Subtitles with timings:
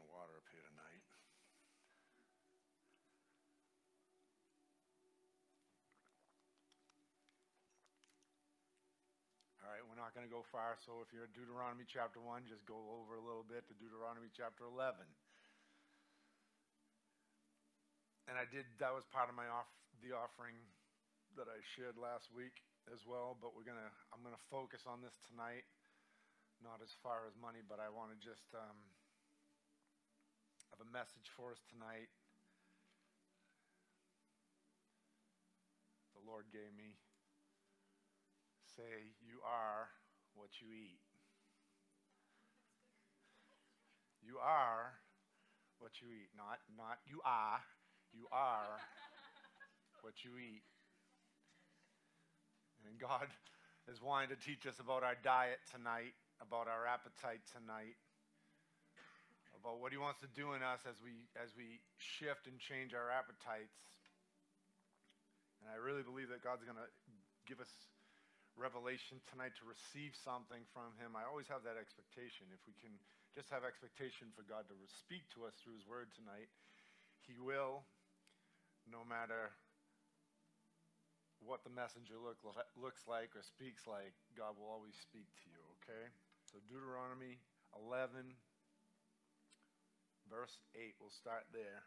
[0.00, 1.04] of water up here tonight.
[9.62, 12.44] All right, we're not going to go far, so if you're at Deuteronomy chapter 1,
[12.48, 15.00] just go over a little bit to Deuteronomy chapter 11.
[18.30, 20.56] And I did, that was part of my off, the offering
[21.38, 24.84] that I shared last week as well, but we're going to, I'm going to focus
[24.84, 25.64] on this tonight,
[26.58, 28.78] not as far as money, but I want to just um,
[30.82, 32.10] a message for us tonight.
[36.18, 36.98] The Lord gave me
[38.74, 39.86] say, You are
[40.34, 40.98] what you eat.
[44.26, 44.98] You are
[45.78, 46.34] what you eat.
[46.34, 47.62] Not, not you are.
[48.10, 48.82] You are
[50.02, 50.66] what you eat.
[52.90, 53.30] And God
[53.86, 57.94] is wanting to teach us about our diet tonight, about our appetite tonight,
[59.62, 62.98] about what He wants to do in us as we, as we shift and change
[62.98, 63.78] our appetites.
[65.62, 66.90] And I really believe that God's going to
[67.46, 67.70] give us
[68.58, 71.16] revelation tonight to receive something from him.
[71.16, 72.50] I always have that expectation.
[72.52, 72.92] If we can
[73.32, 76.52] just have expectation for God to speak to us through his word tonight,
[77.24, 77.86] he will,
[78.84, 79.54] no matter
[81.40, 82.38] what the messenger look,
[82.76, 86.12] looks like or speaks like, God will always speak to you, okay?
[86.46, 87.40] So Deuteronomy
[87.74, 88.36] 11,
[90.32, 91.84] verse 8, we'll start there.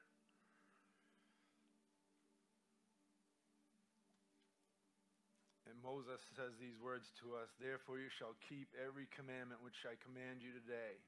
[5.65, 9.97] And Moses says these words to us Therefore, you shall keep every commandment which I
[10.05, 11.01] command you today,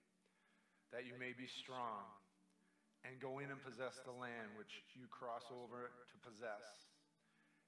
[0.90, 2.10] that you may be strong,
[3.06, 6.90] and go in and possess the land which you cross over to possess,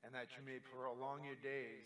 [0.02, 1.86] and that you may prolong your days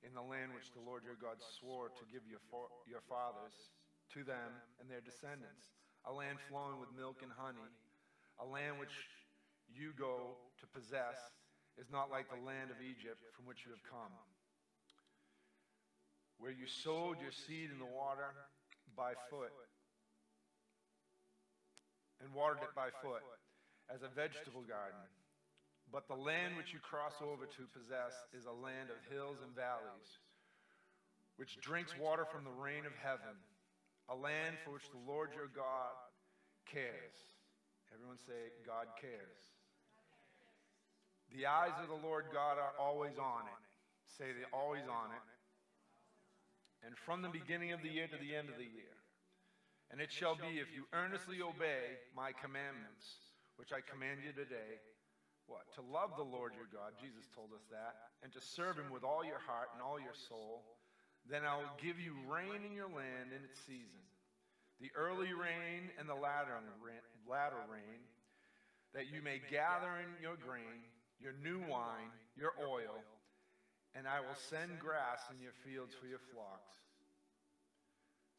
[0.00, 3.54] in the land which the Lord your God swore to give your, for, your fathers
[4.16, 7.70] to them and their descendants, a land flowing with milk and honey,
[8.38, 8.94] a land which
[9.72, 11.18] you go to possess
[11.78, 14.14] is not like the land of Egypt from which you have come
[16.38, 18.30] where you sowed your seed in the water
[18.96, 19.50] by foot
[22.22, 23.22] and watered it by foot
[23.90, 25.02] as a vegetable garden.
[25.90, 29.54] But the land which you cross over to possess is a land of hills and
[29.54, 30.10] valleys,
[31.36, 33.34] which drinks water from the rain of heaven,
[34.08, 35.94] a land for which the Lord your God
[36.64, 37.16] cares.
[37.92, 39.40] Everyone say, God cares.
[41.32, 43.62] The eyes of the Lord God are always on it.
[44.08, 45.26] Say, they're always on it
[46.84, 48.94] and from the beginning of the year to the end of the year.
[49.90, 54.78] And it shall be if you earnestly obey my commandments, which I command you today,
[55.48, 55.64] what?
[55.80, 59.00] To love the Lord your God, Jesus told us that, and to serve him with
[59.00, 60.77] all your heart and all your soul,
[61.30, 64.02] then I will give you rain in your land in its season,
[64.80, 68.00] the early rain and the latter rain, latter rain,
[68.94, 70.80] that you may gather in your grain,
[71.20, 73.04] your new wine, your oil,
[73.94, 76.72] and I will send grass in your fields for your flocks.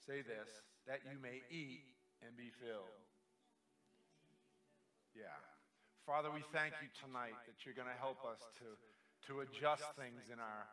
[0.07, 0.49] Say this,
[0.87, 1.85] that you may eat
[2.25, 2.97] and be filled.
[5.13, 5.37] Yeah.
[6.07, 8.67] Father, we thank you tonight that you're going to help us to,
[9.29, 10.65] to adjust things in our,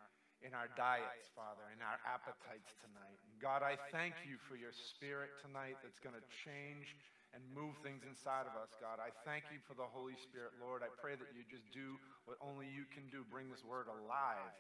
[0.45, 3.19] in our diets, Father, in our appetites tonight.
[3.41, 6.97] God, I thank you for your spirit tonight that's going to change
[7.33, 8.97] and move things inside of us, God.
[8.97, 10.81] I thank you for the Holy Spirit, Lord.
[10.81, 13.25] I pray that you just do what only you can do.
[13.29, 14.57] Bring this word alive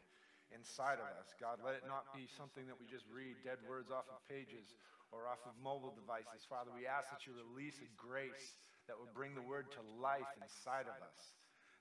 [0.53, 1.32] inside of us.
[1.41, 4.76] God, let it not be something that we just read dead words off of pages
[5.14, 6.44] or off of mobile devices.
[6.47, 8.54] Father, we ask that you release a grace
[8.87, 11.34] that would bring the word to life inside of us.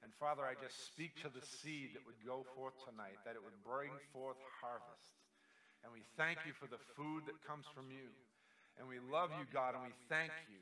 [0.05, 3.41] And Father, I just speak to the seed that would go forth tonight, that it
[3.41, 5.17] would bring forth harvest.
[5.81, 8.13] And we thank you for the food that comes from you.
[8.77, 10.61] And we love you, God, and we thank you.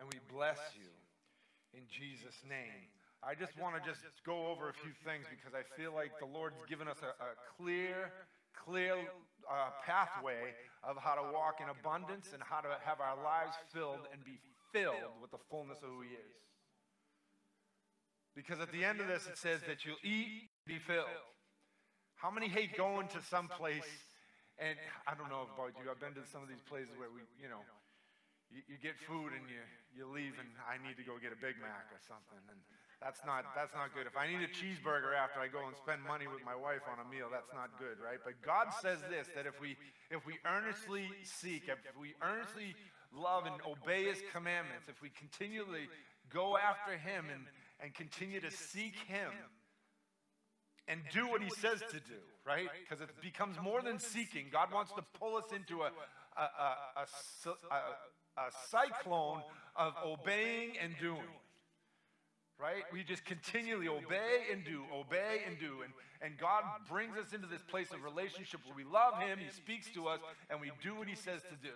[0.00, 0.88] And we bless you
[1.76, 2.88] in Jesus' name.
[3.20, 6.28] I just want to just go over a few things because I feel like the
[6.28, 8.16] Lord's given us a, a clear,
[8.56, 8.96] clear
[9.44, 14.08] uh, pathway of how to walk in abundance and how to have our lives filled
[14.08, 14.40] and be
[14.72, 16.32] filled with the fullness of who He is.
[18.34, 21.06] Because at the end of this, it says that you'll eat, be filled.
[22.18, 23.86] How many hate going to some place?
[24.58, 24.74] And
[25.06, 25.86] I don't know about you.
[25.90, 27.62] I've been to some of these places where we, you know,
[28.50, 29.62] you, you get food and you,
[29.94, 32.38] you leave and I need to go get a Big Mac or something.
[32.50, 32.58] And
[33.02, 34.06] that's not, that's not good.
[34.06, 37.02] If I need a cheeseburger after I go and spend money with my wife on
[37.02, 38.22] a meal, that's not good, right?
[38.22, 39.74] But God says this, that if we,
[40.10, 42.78] if we earnestly seek, if we earnestly
[43.10, 45.90] love and obey his commandments, if we continually
[46.30, 47.46] go after him and,
[47.84, 49.30] and continue to seek him
[50.88, 52.68] and do what he says to do, right?
[52.80, 54.46] Because it becomes more than seeking.
[54.50, 55.90] God wants to pull us into a,
[56.36, 57.04] a, a,
[58.38, 59.42] a, cyclone
[59.76, 61.20] of obeying and doing.
[62.58, 62.84] Right?
[62.92, 65.82] We just continually obey and do, obey and do.
[65.82, 65.92] And,
[66.22, 69.90] and God brings us into this place of relationship where we love Him, He speaks
[69.90, 71.74] to us, and we do what He says to do.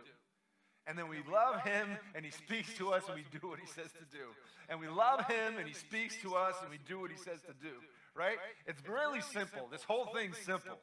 [0.88, 3.66] And then we love Him, and He speaks to us, and we do what He
[3.66, 4.24] says to do.
[4.70, 7.40] And we love Him, and He speaks to us, and we do what He says
[7.42, 7.74] to do.
[8.14, 8.38] Right?
[8.66, 9.68] It's really simple.
[9.70, 10.78] This whole thing's simple.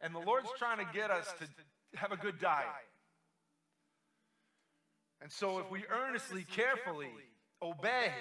[0.00, 2.66] And the Lord's trying to get us to have a good diet.
[5.20, 7.10] And so if we earnestly, carefully
[7.60, 8.12] obey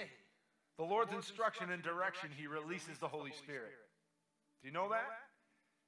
[0.77, 3.71] the Lord's instruction and direction, He releases the Holy Spirit.
[4.62, 5.06] Do you know that?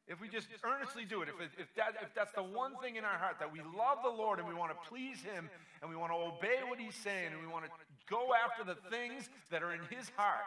[0.07, 3.05] If we just earnestly do it, if, if, that, if that's the one thing in
[3.05, 5.49] our heart that we love the Lord and we want to please Him
[5.81, 7.71] and we want to obey what He's saying and we want to
[8.09, 10.43] go after the things that are in His heart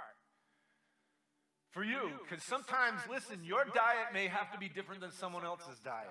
[1.75, 5.81] for you, because sometimes, listen, your diet may have to be different than someone else's
[5.85, 6.07] diet.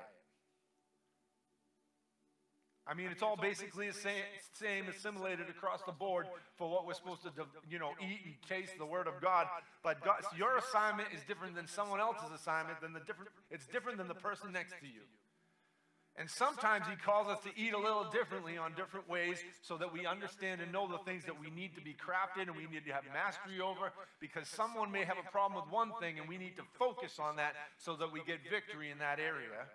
[2.85, 6.27] I mean, it's all basically the same, same, assimilated across the board
[6.57, 7.31] for what we're supposed to,
[7.69, 9.47] you know, eat and taste the Word of God.
[9.83, 12.81] But God, your assignment is different than someone else's assignment.
[12.81, 15.07] Than the different, it's different than the person next to you.
[16.15, 19.91] And sometimes He calls us to eat a little differently on different ways so that
[19.91, 22.85] we understand and know the things that we need to be crafted and we need
[22.85, 26.37] to have mastery over because someone may have a problem with one thing and we
[26.37, 29.65] need to focus on that so that we get victory in that area.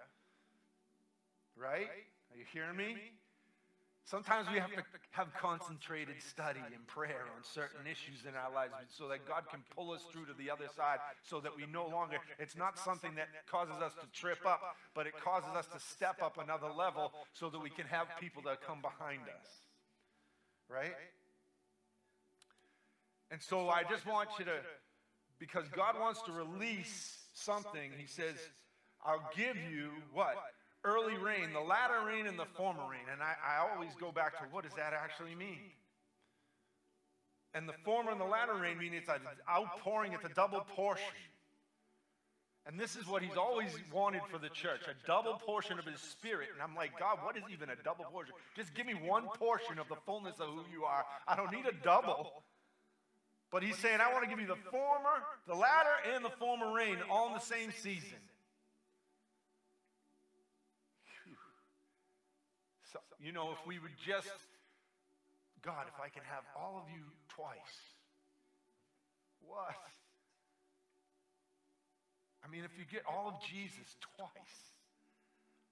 [1.56, 1.88] Right?
[2.32, 2.96] Are you hearing me?
[4.04, 8.72] Sometimes we have to have concentrated study and prayer on certain issues in our lives
[8.88, 10.96] so that God can pull us through to the other side
[11.28, 14.62] so that we no longer, it's not something that causes us to trip up,
[14.94, 18.40] but it causes us to step up another level so that we can have people
[18.46, 19.46] that come behind us.
[20.70, 20.96] Right?
[23.30, 24.56] And so I just want you to,
[25.38, 28.36] because God wants to release something, He says,
[29.04, 30.34] I'll give you what?
[30.84, 33.06] Early rain, the latter rain and the former rain.
[33.12, 35.72] And I, I always go back to what does that actually mean?
[37.54, 39.20] And the former and the latter rain mean it's an
[39.50, 41.06] outpouring, it's a double portion.
[42.66, 46.00] And this is what he's always wanted for the church a double portion of his
[46.00, 46.48] spirit.
[46.52, 48.34] And I'm like, God, what is even a double portion?
[48.54, 51.04] Just give me one portion of the fullness of who you are.
[51.26, 52.42] I don't need a double.
[53.50, 56.74] But he's saying, I want to give you the former, the latter, and the former
[56.74, 58.18] rain all in the same season.
[63.18, 64.30] You know, if we would just,
[65.62, 67.74] God, if I can have all of you twice.
[69.42, 69.74] What?
[72.44, 74.58] I mean, if you get all of Jesus twice,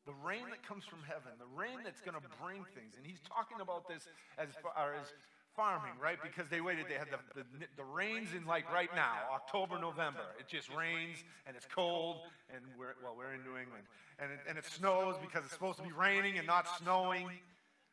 [0.06, 2.94] the rain that comes from heaven, the rain that's going to bring things.
[2.98, 4.06] And he's talking about this
[4.38, 5.10] as far as
[5.56, 6.18] farming, right?
[6.22, 10.20] Because they waited, they had the, the, the, rains in like right now, October, November.
[10.38, 12.18] It just rains and it's cold,
[12.54, 13.84] and we're, well, we're in New England.
[14.18, 17.30] And it, and it snows because it's supposed to be raining and not snowing,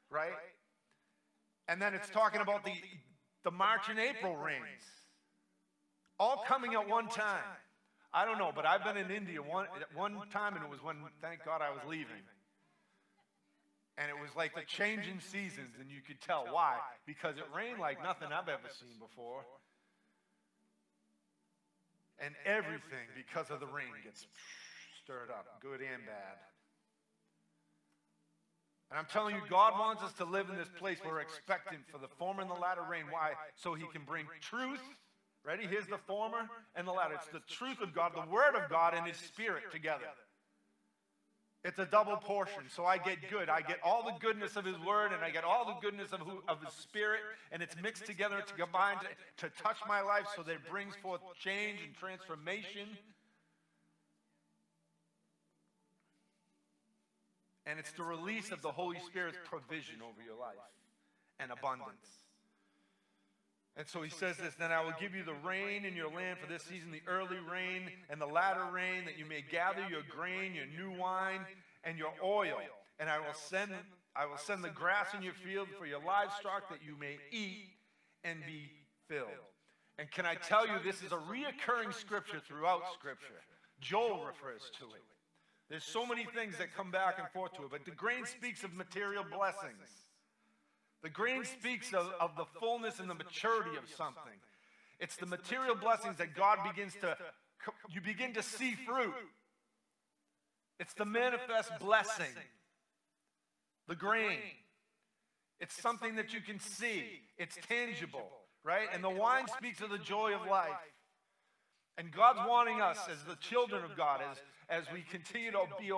[0.10, 0.34] right?
[1.68, 2.74] And then it's talking about the,
[3.44, 4.84] the March and April rains,
[6.20, 7.44] all coming at one time.
[8.14, 9.66] I don't know, but I've been in India one,
[9.96, 12.22] one time, and it was when, thank God, I was leaving.
[13.98, 16.78] And it was like the changing seasons, and you could tell why.
[17.06, 19.46] Because it rained like nothing I've ever seen before.
[22.20, 24.26] And everything, because of the rain, gets
[25.04, 26.38] stirred up, good and bad.
[28.90, 31.82] And I'm telling you, God wants us to live in this place where we're expectant
[31.92, 33.06] for the former and the latter rain.
[33.10, 33.32] Why?
[33.56, 34.82] So He can bring truth.
[35.44, 35.66] Ready?
[35.68, 37.16] Here's the former and the latter.
[37.16, 40.06] It's the truth of God, the Word of God, and His Spirit together.
[41.64, 42.64] It's a double portion.
[42.70, 43.48] So I get good.
[43.48, 46.20] I get all the goodness of His Word and I get all the goodness of,
[46.20, 50.26] who, of His Spirit, and it's mixed together to combine to, to touch my life
[50.36, 52.90] so that it brings forth change and transformation.
[57.66, 60.58] And it's the release of the Holy Spirit's provision over your life
[61.40, 62.23] and abundance.
[63.76, 66.38] And so he says this, then I will give you the rain in your land
[66.40, 70.04] for this season, the early rain and the latter rain, that you may gather your
[70.08, 71.42] grain, your new wine,
[71.84, 72.58] and your oil.
[73.00, 73.72] And I will send
[74.16, 77.70] I will send the grass in your field for your livestock that you may eat
[78.24, 78.70] and be
[79.08, 79.42] filled.
[79.98, 83.42] And can I tell you, this is a reoccurring scripture throughout Scripture.
[83.82, 85.02] Joel refers to it.
[85.70, 88.64] There's so many things that come back and forth to it, but the grain speaks
[88.64, 89.90] of material blessings.
[91.04, 94.40] The grain speaks of, of the fullness and the maturity of something.
[95.00, 97.18] It's the material blessings that God begins to,
[97.90, 99.14] you begin to see fruit.
[100.80, 102.34] It's the manifest blessing,
[103.88, 104.40] the grain.
[105.60, 107.04] It's something that you can see,
[107.38, 108.30] it's tangible,
[108.64, 108.88] right?
[108.94, 110.72] And the wine speaks of the joy of life.
[111.98, 114.38] And God's wanting us as the children of God, as,
[114.70, 115.92] as we continue to be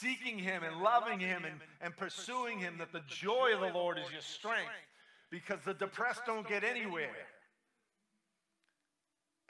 [0.00, 3.98] seeking Him and loving Him and, and pursuing Him, that the joy of the Lord
[3.98, 4.70] is your strength
[5.30, 7.10] because the depressed don't get anywhere.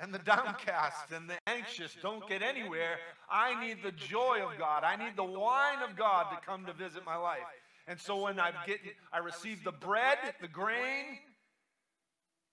[0.00, 2.98] And the downcast and the anxious don't get anywhere.
[3.28, 4.84] I need the joy of God.
[4.84, 7.40] I need the wine of God to come to visit my life.
[7.88, 8.78] And so when I get,
[9.12, 11.18] I receive the bread, the grain,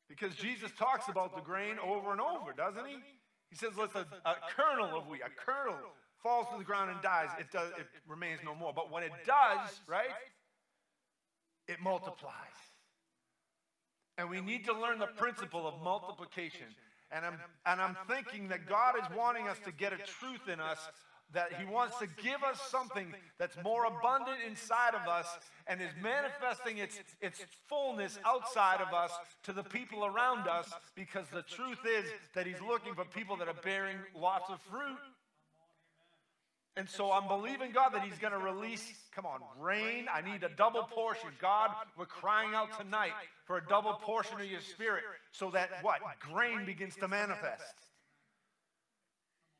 [0.09, 2.95] because Jesus talks about the grain over and over, doesn't he?
[3.49, 5.75] He says, "Listen, a, a kernel of wheat, a kernel
[6.25, 7.29] falls to the ground and dies.
[7.39, 8.73] It does, it remains no more.
[8.75, 10.09] But when it does, right,
[11.67, 12.33] it multiplies.
[14.17, 16.65] And we need to learn the principle of multiplication.
[17.11, 20.59] And I'm, and I'm thinking that God is wanting us to get a truth in
[20.59, 20.79] us
[21.33, 25.27] that He wants to give us something that's more abundant inside of us
[25.67, 29.11] and is manifesting its, its fullness outside of us
[29.43, 33.47] to the people around us because the truth is that He's looking for people that
[33.47, 34.97] are bearing lots of fruit.
[36.77, 40.07] And so I'm believing God that He's going to release, come on, rain.
[40.13, 41.29] I need a double portion.
[41.39, 43.13] God, we're crying out tonight
[43.45, 46.01] for a double portion of your spirit so that what?
[46.19, 47.63] Grain begins to manifest.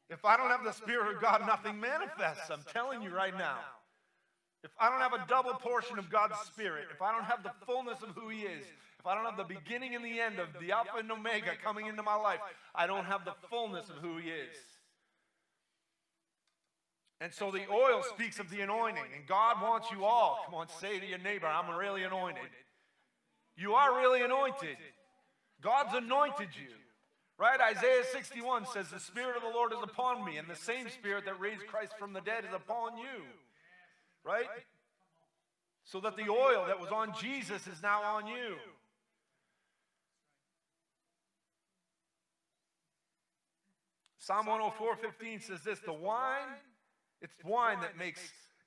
[0.10, 2.52] If I don't have the Spirit of God, nothing manifests.
[2.52, 3.58] I'm telling you right now.
[4.64, 7.52] If I don't have a double portion of God's Spirit, if I don't have the
[7.66, 8.66] fullness of who He is,
[9.00, 11.86] if I don't have the beginning and the end of the Alpha and Omega coming
[11.88, 12.40] into my life,
[12.74, 14.56] I don't have the fullness of who He is.
[17.22, 20.42] And so the oil speaks of the anointing, and God wants you all.
[20.46, 22.50] Come on, say to your neighbor, I'm really anointed.
[23.56, 24.78] You are really anointed.
[25.62, 26.76] God's anointed you.
[27.38, 27.60] Right?
[27.60, 31.26] Isaiah 61 says, The Spirit of the Lord is upon me, and the same Spirit
[31.26, 33.24] that raised Christ from the dead is upon you.
[34.24, 34.46] Right?
[35.84, 38.56] So that the oil that was on Jesus is now on you.
[44.18, 46.48] Psalm 104 15 says this The wine,
[47.26, 48.22] it's wine that makes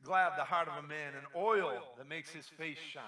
[0.04, 3.02] glad the heart of a man, and oil that makes his face shine,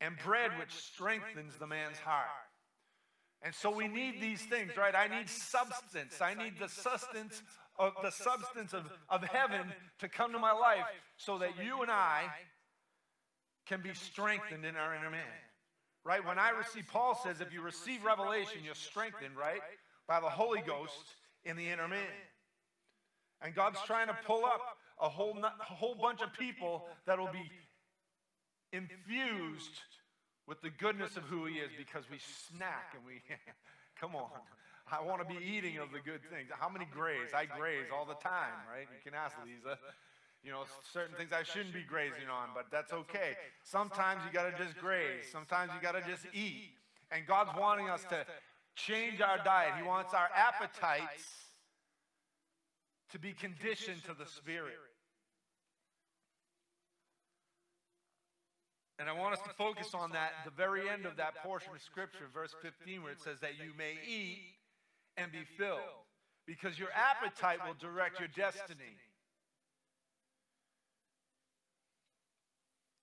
[0.00, 2.26] and bread which strengthens the man's heart.
[3.42, 4.94] And so we need these things, right?
[4.94, 6.20] I need substance.
[6.20, 7.42] I need the sustenance
[7.78, 10.84] of the substance of, of heaven to come to my life
[11.16, 12.22] so that you and I
[13.66, 15.22] can be strengthened in our inner man.
[16.04, 16.24] Right?
[16.24, 19.60] When I receive, Paul says, if you receive revelation, you're strengthened, right?
[20.06, 22.06] By the Holy Ghost in the inner man.
[23.44, 24.60] And God's trying to pull up
[24.98, 27.50] a whole, a whole bunch of people that will be
[28.72, 29.82] infused
[30.46, 33.20] with the goodness of who he is because we snack and we,
[34.00, 34.30] come on.
[34.92, 36.50] I want to be eating of the good things.
[36.58, 37.32] How many graze?
[37.34, 38.84] I graze all the time, right?
[38.84, 39.78] You can ask Lisa.
[40.44, 43.32] You know, certain things I shouldn't be grazing on, but that's okay.
[43.62, 45.24] Sometimes you got to just graze.
[45.32, 46.76] Sometimes you got to just eat.
[47.10, 48.26] And God's wanting us to
[48.76, 49.72] change our diet.
[49.80, 51.43] He wants our appetites
[53.12, 54.78] to be conditioned to the Spirit.
[58.98, 61.82] And I want us to focus on that, the very end of that portion of
[61.82, 64.38] Scripture, verse 15, where it says that you may eat
[65.16, 65.80] and be filled,
[66.46, 68.96] because your appetite will direct your destiny.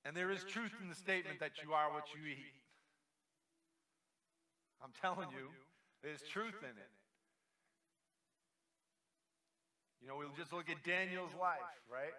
[0.05, 2.55] And there is truth in the statement that you are what you eat.
[4.84, 5.50] I'm telling you,
[6.01, 6.89] there's truth in it.
[10.01, 12.12] You know, we'll just look at Daniel's life, right?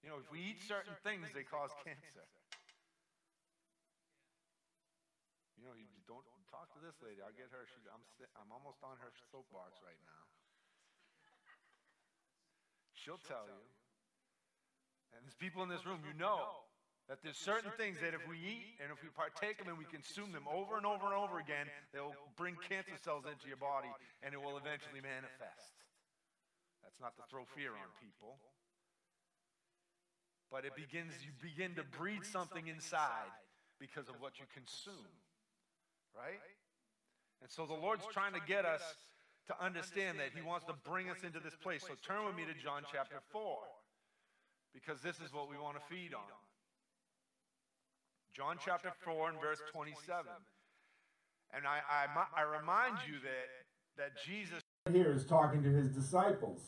[0.00, 2.26] You know, if we eat certain things, they cause cancer.
[5.60, 7.22] You know, you don't talk to this lady.
[7.22, 7.62] I'll get her.
[7.68, 8.02] She, I'm,
[8.34, 10.24] I'm almost on her soapbox right now.
[12.98, 13.62] She'll tell you.
[15.12, 16.66] And there's people in this room, you know,
[17.10, 19.82] that there's certain things that if we eat and if we partake of them and
[19.82, 23.60] we consume them over and over and over again, they'll bring cancer cells into your
[23.60, 23.90] body
[24.22, 25.74] and it will eventually manifest.
[26.80, 28.38] That's not to throw fear on people
[30.52, 33.32] but it begins, you begin to breed something inside
[33.80, 35.08] because of what you consume.
[36.12, 36.38] Right?
[37.40, 38.84] And so the Lord's trying to get us
[39.48, 41.80] to understand that He wants to bring us into this place.
[41.80, 43.58] So turn with me to John chapter 4
[44.76, 46.28] because this is what we want to feed on.
[48.34, 50.24] John chapter 4 and verse 27.
[51.54, 56.60] And I, I, I remind you that, that Jesus here is talking to his disciples.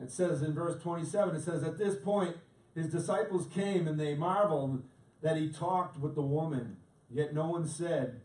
[0.00, 2.36] It says in verse 27, it says, At this point,
[2.76, 4.84] his disciples came and they marveled
[5.20, 6.76] that he talked with the woman.
[7.10, 8.20] Yet no one said,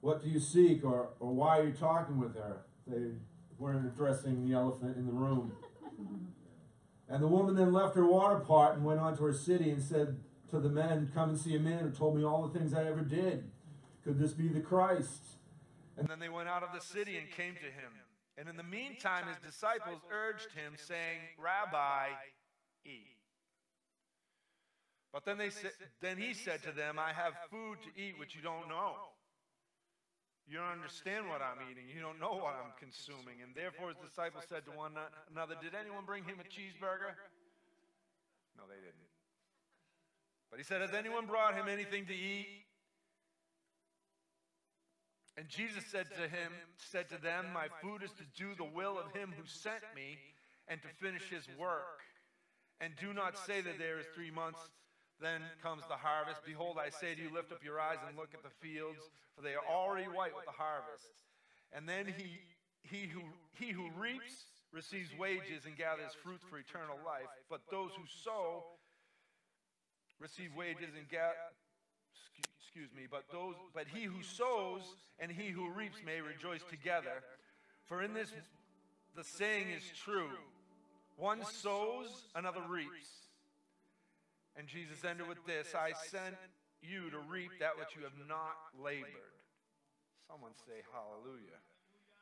[0.00, 0.84] What do you seek?
[0.84, 2.62] or, or Why are you talking with her?
[2.86, 3.12] They
[3.58, 5.52] weren't addressing the elephant in the room.
[7.08, 9.82] and the woman then left her water pot and went on to her city and
[9.82, 10.16] said
[10.50, 12.86] to the men, Come and see a man who told me all the things I
[12.86, 13.50] ever did.
[14.04, 15.22] Could this be the Christ?
[15.96, 17.92] And then they went out of the city and came to him.
[18.38, 22.12] And in the meantime, his disciples urged him, saying, Rabbi,
[22.84, 23.16] eat.
[25.12, 25.72] But then, they sa-
[26.02, 28.92] then he said to them, I have food to eat which you don't know.
[30.46, 31.88] You don't understand what I'm eating.
[31.90, 33.42] You don't know what I'm consuming.
[33.42, 34.92] And therefore his disciples said to one
[35.32, 37.16] another, Did anyone bring him a cheeseburger?
[38.54, 39.05] No, they didn't.
[40.50, 42.46] But he said, Has anyone brought him anything to eat?
[45.36, 48.98] And Jesus said to him, said to them, My food is to do the will
[48.98, 50.18] of him who sent me
[50.66, 52.00] and to finish his work.
[52.80, 54.60] And do not say that there is three months,
[55.20, 56.40] then comes the harvest.
[56.44, 59.00] Behold, I say to you, lift up your eyes and look at the fields,
[59.34, 61.24] for they are already white with the harvest.
[61.72, 62.40] And then he,
[62.82, 63.20] he, who,
[63.52, 67.28] he who reaps receives wages and gathers fruit for eternal life.
[67.48, 68.64] But those who sow
[70.20, 71.34] receive wages and gather
[72.76, 74.82] excuse me, but those but he who sows
[75.18, 77.24] and he who reaps may rejoice together.
[77.86, 78.32] For in this
[79.16, 80.28] the saying is true.
[81.16, 83.08] One sows, another reaps.
[84.58, 86.36] And Jesus ended with this I sent
[86.82, 89.32] you to reap that which you have not labored.
[90.28, 91.60] Someone say hallelujah.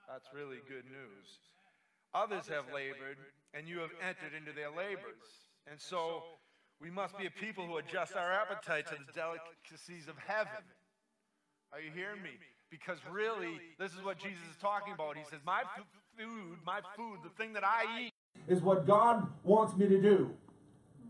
[0.08, 1.42] That's really good news.
[2.14, 3.18] Others have labored,
[3.54, 5.50] and you have entered into their labors.
[5.66, 6.22] And so
[6.84, 10.60] we must be a people who adjust our appetite to the delicacies of heaven.
[11.72, 12.36] Are you hearing me?
[12.70, 15.16] Because really, this is what Jesus is talking about.
[15.16, 15.62] He says, My
[16.18, 18.12] food, my food, the thing that I eat,
[18.48, 20.30] is what God wants me to do.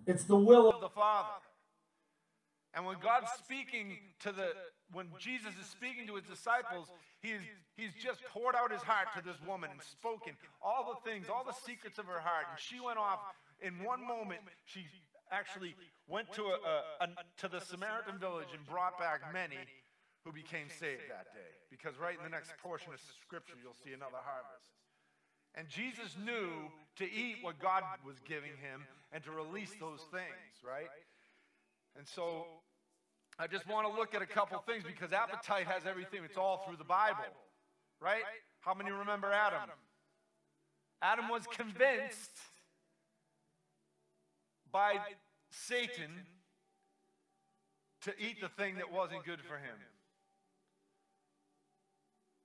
[0.07, 1.43] It's the will of the Father.
[2.75, 4.53] And when God's speaking to the,
[4.93, 6.87] when Jesus is speaking to his disciples,
[7.21, 7.43] he's,
[7.77, 11.45] he's just poured out his heart to this woman and spoken all the things, all
[11.45, 12.47] the secrets of her heart.
[12.51, 13.19] And she went off
[13.61, 14.41] in one moment.
[14.67, 14.87] She
[15.35, 15.75] actually
[16.07, 16.57] went to, a,
[17.03, 19.59] a, a, to the Samaritan village and brought back many
[20.25, 21.53] who became saved that day.
[21.71, 24.71] Because right in the next portion of Scripture, you'll see another harvest.
[25.55, 30.63] And Jesus knew to eat what God was giving him and to release those things,
[30.67, 30.91] right?
[31.97, 32.47] And so
[33.39, 36.21] I just want to look at a couple things because appetite has everything.
[36.25, 37.31] It's all through the Bible,
[38.01, 38.23] right?
[38.61, 39.71] How many remember Adam?
[41.03, 42.31] Adam was convinced
[44.73, 44.95] by
[45.55, 46.11] Satan
[48.03, 49.79] to eat the thing that wasn't good for him.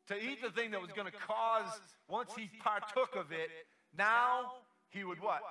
[0.08, 1.70] To eat the thing that was going to cause,
[2.08, 3.50] once he partook of it,
[3.94, 5.42] now he would what?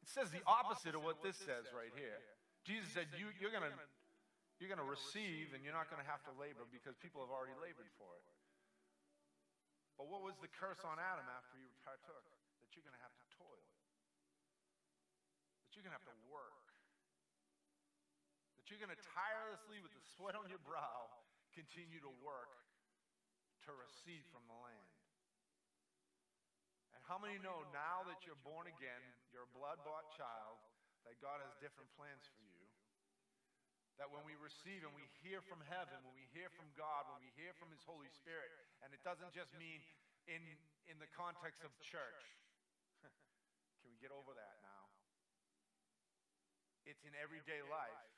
[0.00, 2.16] It says the opposite of what this says right here.
[2.64, 3.74] Jesus said, you, you're going to
[4.58, 7.30] you're going to receive and you're not going to have to labor because people have
[7.30, 8.26] already labored for it.
[9.94, 12.26] But what was the curse on Adam after he partook?
[12.58, 13.62] That you're going to have to toil
[15.68, 16.67] that you're going to have to work.
[18.68, 21.08] That you're going to tirelessly, with the sweat on your brow,
[21.56, 22.52] continue to work
[23.64, 24.92] to receive from the land.
[26.92, 29.00] And how many know now that you're born again,
[29.32, 30.60] you're a blood bought child,
[31.08, 32.60] that God has different plans for you?
[33.96, 37.24] That when we receive and we hear from heaven, when we hear from God, when
[37.24, 38.52] we hear from His Holy Spirit,
[38.84, 39.80] and it doesn't just mean
[40.28, 40.44] in,
[40.92, 42.20] in the context of church.
[43.80, 44.92] Can we get over that now?
[46.84, 48.17] It's in everyday life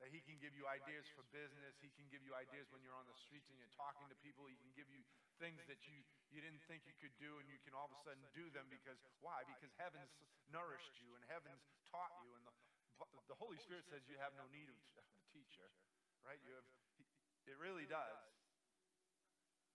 [0.00, 1.76] that he can give you ideas for business.
[1.84, 4.48] He can give you ideas when you're on the streets and you're talking to people.
[4.48, 5.04] He can give you
[5.36, 6.00] things that you,
[6.32, 8.64] you didn't think you could do, and you can all of a sudden do them
[8.72, 9.44] because why?
[9.44, 10.12] Because heaven's
[10.48, 11.60] nourished you and heaven's
[11.92, 12.54] taught you, and the,
[13.28, 15.68] the Holy Spirit says you have no need of the teacher,
[16.24, 16.40] right?
[16.44, 16.68] You have,
[17.44, 18.20] it really does.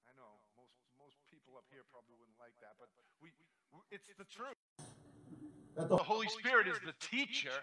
[0.09, 2.89] I know most most people up here probably wouldn't like that, but
[3.21, 3.29] we,
[3.93, 4.57] it's the truth.
[5.75, 7.53] That the Holy Spirit is the teacher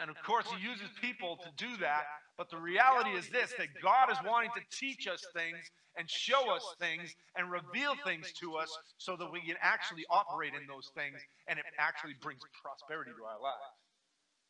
[0.00, 2.04] and of course, he uses people to do that.
[2.36, 5.58] But the reality is this that God is wanting to teach us things
[5.98, 10.54] and show us things and reveal things to us so that we can actually operate
[10.54, 13.66] in those things and it actually brings prosperity to our lives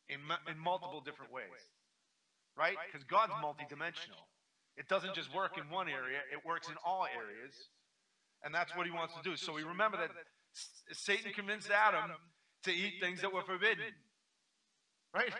[0.09, 1.57] in, in multiple different ways.
[2.55, 2.77] Right?
[2.91, 4.21] Because God's multidimensional.
[4.77, 7.53] It doesn't just work in one area, it works in all areas.
[8.43, 9.35] And that's what he wants to do.
[9.35, 10.11] So we remember that
[10.93, 12.11] Satan convinced Adam
[12.63, 13.91] to eat things that were forbidden.
[15.13, 15.33] Right?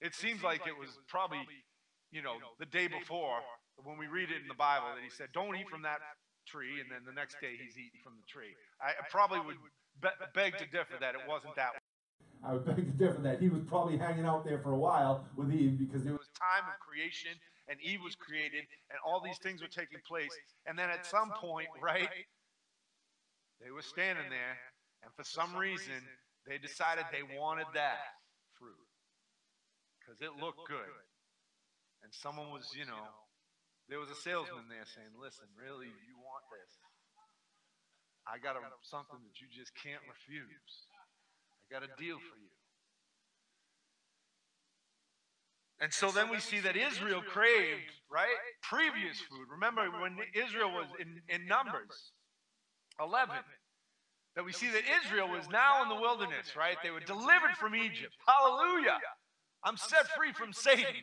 [0.00, 1.40] It seems like it was probably,
[2.10, 3.40] you know, the day before
[3.82, 6.00] when we read it in the Bible that he said, don't eat from that
[6.46, 8.54] tree, and then the next day he's eating from the tree.
[8.80, 9.56] I probably would
[10.00, 11.80] be- beg to differ that it wasn't that way.
[12.44, 15.26] I would beg to differ that he was probably hanging out there for a while
[15.36, 17.32] with Eve because there was time of creation
[17.68, 20.30] and Eve was created and all these things were taking place.
[20.66, 22.08] And then at some point, right,
[23.60, 24.56] they were standing there
[25.02, 26.04] and for some reason
[26.46, 28.25] they decided they wanted that fruit
[30.20, 30.94] it looked good.
[32.02, 33.04] And someone was, you know,
[33.88, 36.72] there was a salesman there saying, listen, really, you want this.
[38.26, 40.72] I got a, something that you just can't refuse.
[40.90, 42.50] I got a deal for you.
[45.78, 48.32] And so then we see that Israel craved, right?
[48.62, 49.46] Previous food.
[49.50, 52.12] Remember when Israel was in, in Numbers
[52.98, 53.36] 11,
[54.34, 56.76] that we see that Israel was now in the wilderness, right?
[56.82, 58.14] They were delivered from Egypt.
[58.26, 58.98] Hallelujah.
[59.66, 60.94] I'm set free from Satan.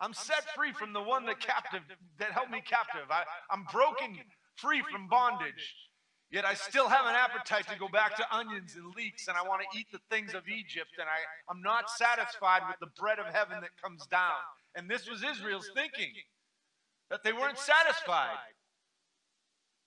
[0.00, 1.82] I'm set free from the one that captive
[2.20, 3.10] that held me captive.
[3.10, 4.16] I, I'm broken
[4.54, 5.74] free from bondage.
[6.30, 9.42] Yet I still have an appetite to go back to onions and leeks, and I
[9.42, 11.18] want to eat the things of Egypt, and I,
[11.50, 14.36] I'm not satisfied with the bread of heaven that comes down.
[14.76, 16.12] And this was Israel's thinking
[17.10, 18.36] that they weren't satisfied.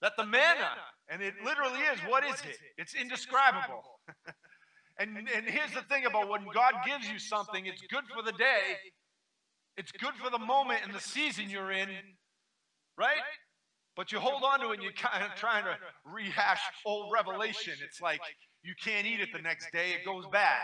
[0.00, 0.70] That the manna,
[1.08, 2.58] and it literally is, what is it?
[2.76, 3.84] It's indescribable.
[4.98, 8.32] and, and here's the thing about when God gives you something, it's good for the
[8.32, 8.76] day,
[9.76, 11.88] it's good for the moment and the season you're in,
[12.98, 13.16] right?
[13.96, 17.74] But you hold on to it and you're kind of trying to rehash old revelation.
[17.84, 18.20] It's like
[18.62, 20.60] you can't eat it the next day, it goes bad.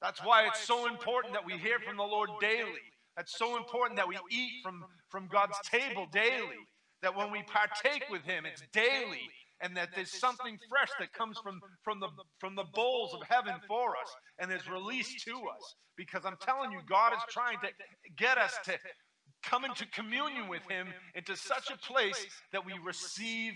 [0.00, 2.80] That's why it's so important that we hear from the Lord daily.
[3.16, 6.56] That's so important that we eat from, from God's table daily.
[7.02, 9.28] That when we partake with Him, it's daily.
[9.62, 13.54] And that there's something fresh that comes from, from, the, from the bowls of heaven
[13.68, 15.74] for us and is released to us.
[15.96, 17.68] Because I'm telling you, God is trying to
[18.16, 18.78] get us to
[19.42, 23.52] come into communion with Him into such a place that we receive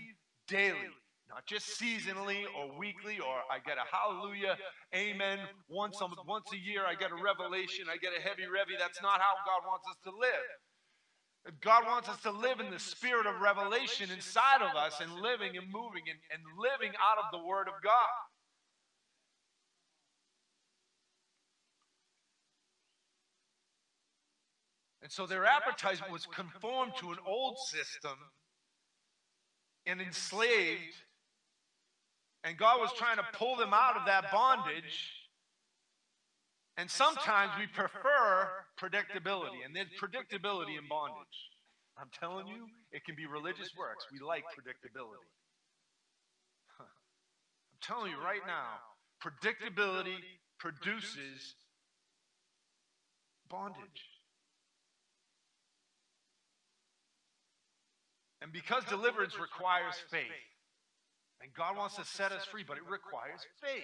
[0.47, 0.89] daily.
[1.29, 4.57] Not just seasonally or weekly, or I get a hallelujah,
[4.93, 5.39] amen.
[5.69, 8.77] Once a, once a year, I get a revelation, I get a heavy revy.
[8.77, 10.45] That's not how God wants us to live.
[11.61, 15.55] God wants us to live in the spirit of revelation inside of us and living
[15.57, 18.25] and moving and, and living out of the Word of God.
[25.03, 28.17] And so their appetite was conformed to an old system
[29.85, 30.95] and enslaved.
[32.43, 35.24] And God was trying to pull them out of that bondage.
[36.77, 41.51] And sometimes we prefer predictability, and there's predictability in bondage.
[41.97, 44.05] I'm telling you, it can be religious works.
[44.11, 45.23] We like predictability.
[46.79, 48.79] I'm telling you right now,
[49.23, 50.17] predictability
[50.59, 51.55] produces
[53.49, 54.03] bondage.
[58.41, 60.27] And because deliverance requires faith,
[61.41, 63.83] and God wants to set us free, but it requires faith.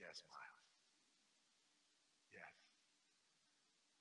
[0.00, 0.64] Yes, Miles.
[2.32, 2.48] Yes.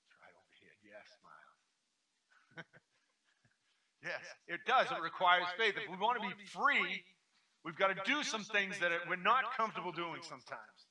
[0.07, 0.71] Try over here.
[0.87, 2.65] Yes, Miles.
[4.03, 4.87] Yes, it does.
[4.91, 5.75] It requires faith.
[5.77, 7.03] If we want to be free,
[7.65, 10.87] we've got to do some things that we're not comfortable doing sometimes.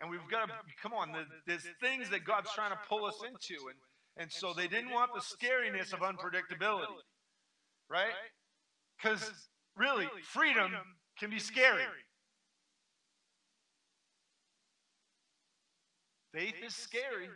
[0.00, 1.12] And we've got to, come on,
[1.46, 3.56] there's things that God's trying to pull us into.
[3.68, 3.78] And
[4.16, 6.86] and so they didn't want the scariness of unpredictability,
[7.90, 8.12] right?
[8.96, 9.30] Because
[9.76, 10.72] really, freedom
[11.18, 11.82] can be scary.
[16.32, 17.28] Faith is scary.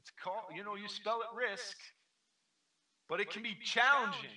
[0.00, 1.76] It's called, you know, you spell it risk,
[3.08, 4.30] but it can be challenging.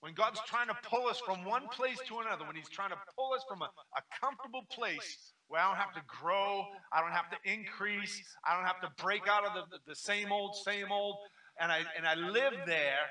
[0.00, 2.98] When God's trying to pull us from one place to another, when He's trying to
[3.16, 7.12] pull us from a, a comfortable place where I don't have to grow, I don't
[7.12, 10.92] have to increase, I don't have to break out of the, the same old, same
[10.92, 11.16] old,
[11.60, 13.08] and I and I live there.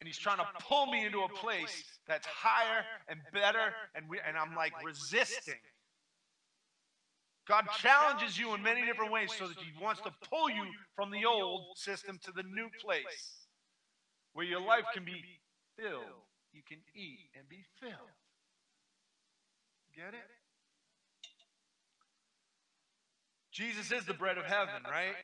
[0.00, 4.20] And he's trying to pull me into a place that's higher and better, and we,
[4.26, 5.54] and I'm like resisting.
[7.48, 11.10] God challenges you in many different ways so that he wants to pull you from
[11.10, 13.45] the old system to the new place
[14.36, 15.16] where your life can be
[15.80, 16.12] filled.
[16.52, 18.12] You can eat and be filled.
[19.96, 20.28] Get it?
[23.48, 25.16] Jesus is the bread of heaven, right?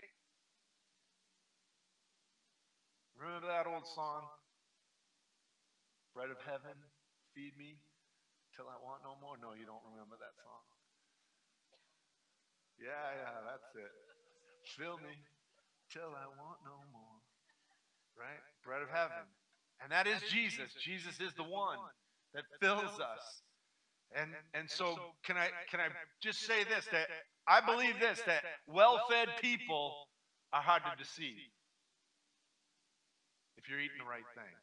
[3.20, 4.24] Remember that old song?
[6.16, 6.72] Bread of heaven,
[7.36, 7.76] feed me
[8.56, 9.36] till I want no more.
[9.36, 10.64] No, you don't remember that song.
[12.80, 13.92] Yeah, yeah, that's it.
[14.80, 15.20] Fill me
[15.92, 17.21] till I want no more.
[18.22, 18.38] Right?
[18.64, 19.26] Bread of heaven.
[19.82, 20.70] And that is Jesus.
[20.78, 21.78] Jesus is the one
[22.34, 23.42] that fills us.
[24.14, 25.88] And and so can I can I
[26.22, 27.08] just say this that
[27.48, 29.94] I believe this that well-fed people
[30.52, 31.50] are hard to deceive
[33.56, 34.54] if you're eating the right thing.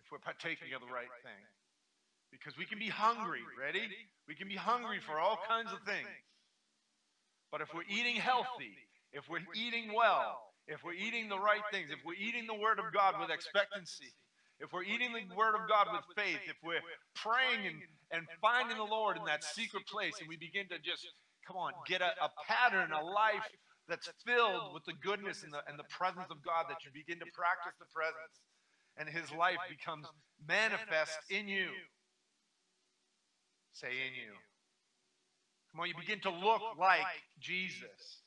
[0.00, 1.44] If we're partaking of the right thing.
[2.30, 3.88] Because we can be hungry, ready?
[4.26, 6.08] We can be hungry for all kinds of things.
[7.50, 8.72] But if we're eating healthy,
[9.12, 10.40] if we're eating well,
[10.72, 14.12] if we're eating the right things, if we're eating the Word of God with expectancy,
[14.60, 16.80] if we're eating the Word of God with faith, if we're
[17.14, 17.76] praying and,
[18.10, 21.04] and finding the Lord in that secret place, and we begin to just,
[21.46, 23.44] come on, get a, a pattern, a life
[23.88, 27.18] that's filled with the goodness and the, and the presence of God, that you begin
[27.20, 28.40] to practice the presence.
[28.96, 30.06] and his life becomes
[30.46, 31.68] manifest in you.
[33.72, 34.32] Say in you.
[35.72, 37.02] Come on, you begin to look like
[37.40, 38.21] Jesus.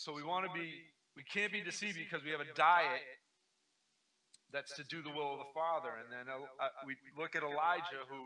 [0.00, 0.72] So we want to be,
[1.12, 3.04] we can't be deceived because we have a diet
[4.48, 5.92] that's to do the will of the Father.
[6.00, 8.24] And then uh, uh, we look at Elijah who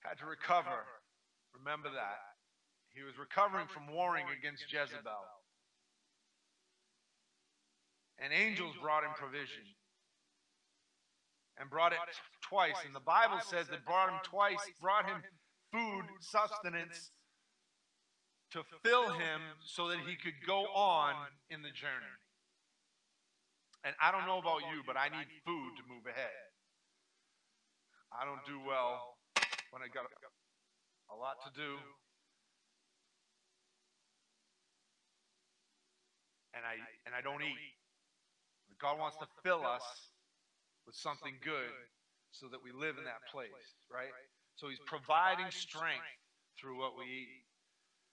[0.00, 0.80] had to recover.
[1.52, 2.24] Remember that.
[2.96, 5.28] He was recovering from warring against Jezebel.
[8.16, 9.68] And angels brought him provision.
[11.60, 12.00] And brought it
[12.40, 12.80] twice.
[12.86, 15.20] And the Bible says that brought him twice, brought him
[15.68, 17.12] food, sustenance
[18.52, 21.14] to fill him so that he could go on
[21.50, 22.16] in the journey.
[23.84, 26.46] And I don't know about you, but I need food to move ahead.
[28.12, 29.16] I don't do well
[29.72, 31.80] when I got a lot to do.
[36.52, 36.76] And I
[37.08, 37.72] and I don't eat.
[38.76, 39.82] God wants to fill us
[40.84, 41.72] with something good
[42.30, 43.48] so that we live in that place,
[43.88, 44.12] right?
[44.56, 46.04] So he's providing strength
[46.60, 47.44] through what we eat.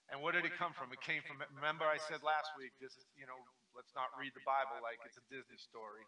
[0.10, 0.90] And where did it come from?
[0.90, 3.38] It came from, remember I said last week, this is, you know,
[3.78, 6.02] let's not read the Bible like it's a Disney story.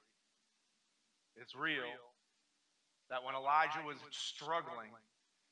[1.37, 1.85] It's real.
[3.13, 4.89] That when Elijah was struggling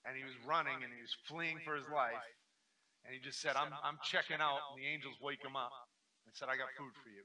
[0.07, 2.17] and he was running and he was fleeing for his life,
[3.05, 5.71] and he just said, I'm, I'm checking out, and the angels wake him up
[6.25, 7.23] and said, I got food for you.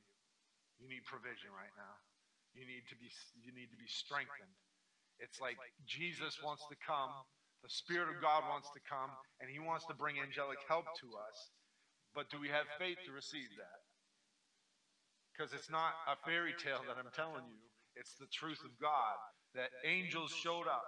[0.78, 1.94] You need provision right now.
[2.52, 3.10] You need to be,
[3.40, 4.54] you need to be strengthened.
[5.18, 7.10] It's like Jesus wants to come
[7.64, 9.08] the Spirit of God wants to come
[9.40, 11.38] and He wants to bring angelic help to us.
[12.12, 13.80] But do we have faith to receive that?
[15.32, 17.58] Because it's not a fairy tale that I'm telling you,
[17.96, 19.16] it's the truth of God
[19.56, 20.84] that angels showed up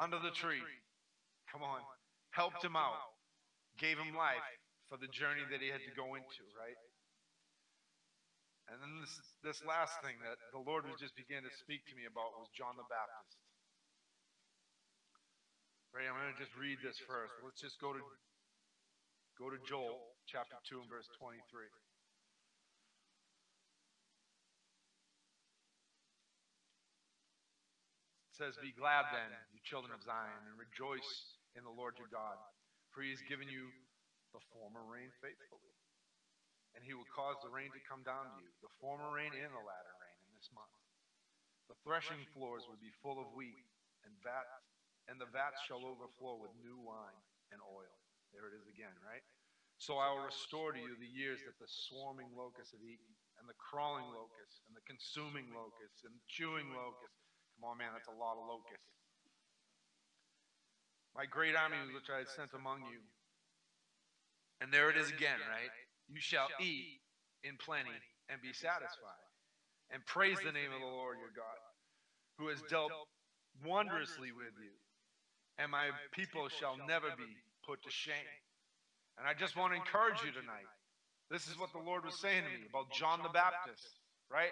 [0.00, 0.64] under the tree.
[1.52, 1.84] Come on,
[2.32, 2.98] helped him out,
[3.78, 4.42] gave him life
[4.88, 6.80] for the journey that he had to go into, right?
[8.72, 9.14] And then this,
[9.44, 12.74] this last thing that the Lord just beginning to speak to me about was John
[12.80, 13.43] the Baptist.
[15.94, 17.30] Right, I'm going to just read this first.
[17.46, 18.02] Let's just go to
[19.38, 21.38] go to Joel chapter 2 and verse 23.
[21.38, 21.70] It
[28.34, 31.06] says, Be glad then, you children of Zion, and rejoice
[31.54, 32.42] in the Lord your God,
[32.90, 33.70] for he has given you
[34.34, 35.78] the former rain faithfully.
[36.74, 39.54] And he will cause the rain to come down to you, the former rain and
[39.54, 40.74] the latter rain in this month.
[41.70, 43.62] The threshing floors will be full of wheat,
[44.02, 44.63] and vats
[45.08, 47.20] and the vats shall overflow with new wine
[47.52, 47.92] and oil.
[48.32, 49.22] There it is again, right?
[49.78, 53.50] So I will restore to you the years that the swarming locusts have eaten, and
[53.50, 57.18] the crawling locusts, and the consuming locusts, and the chewing locusts.
[57.58, 58.86] Come on, man, that's a lot of locusts.
[61.14, 63.02] My great army which I had sent among you.
[64.62, 65.70] And there it is again, right?
[66.10, 67.02] You shall eat
[67.42, 67.94] in plenty
[68.30, 69.26] and be satisfied.
[69.90, 71.60] And praise the name of the Lord your God,
[72.38, 72.90] who has dealt
[73.62, 74.74] wondrously with you
[75.58, 77.30] and my people shall never be
[77.66, 78.40] put to shame.
[79.18, 80.66] And I just want to encourage you tonight.
[81.30, 83.86] This is what the Lord was saying to me about John the Baptist,
[84.30, 84.50] right?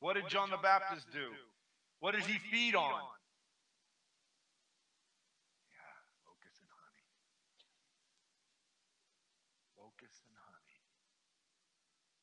[0.00, 1.30] What did John the Baptist do?
[2.00, 2.98] What did he feed on?
[5.70, 5.94] Yeah,
[6.26, 7.06] locusts and honey.
[9.78, 10.78] Locusts and honey.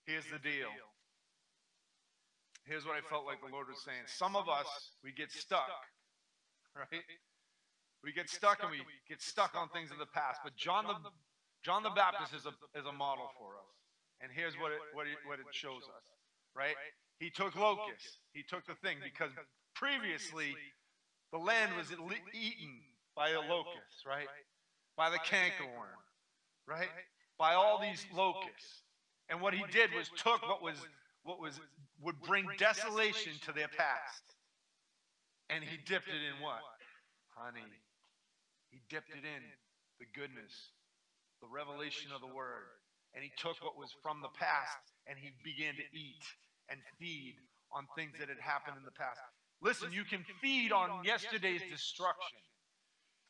[0.03, 0.67] Here's the deal.
[2.67, 4.03] Here's what I felt like the Lord was saying.
[4.05, 4.67] Some of us,
[5.01, 5.71] we get stuck,
[6.75, 7.05] right?
[8.03, 10.39] We get stuck and we get stuck on things of the past.
[10.43, 10.95] But John the,
[11.63, 13.69] John the Baptist is a, is a model for us.
[14.21, 16.05] And here's what it, what, it, what it shows us,
[16.55, 16.75] right?
[17.19, 18.19] He took locusts.
[18.31, 19.31] He took the thing because
[19.75, 20.55] previously
[21.31, 22.79] the land was eaten
[23.15, 24.27] by a locust, right?
[24.95, 25.99] By the cankerworm,
[26.67, 26.89] right?
[27.37, 28.83] By all these locusts.
[29.29, 30.75] And what he did was took what was
[31.23, 31.59] what was
[32.01, 34.23] would bring desolation to their past.
[35.49, 36.61] And he dipped it in what?
[37.35, 37.61] Honey.
[38.71, 39.43] He dipped it in
[39.99, 40.53] the goodness,
[41.41, 42.69] the revelation of the word.
[43.13, 44.77] And he took what was from the past
[45.09, 46.21] and he began to eat
[46.69, 47.35] and feed
[47.73, 49.19] on things that had happened in the past.
[49.61, 52.37] Listen, you can feed on yesterday's destruction.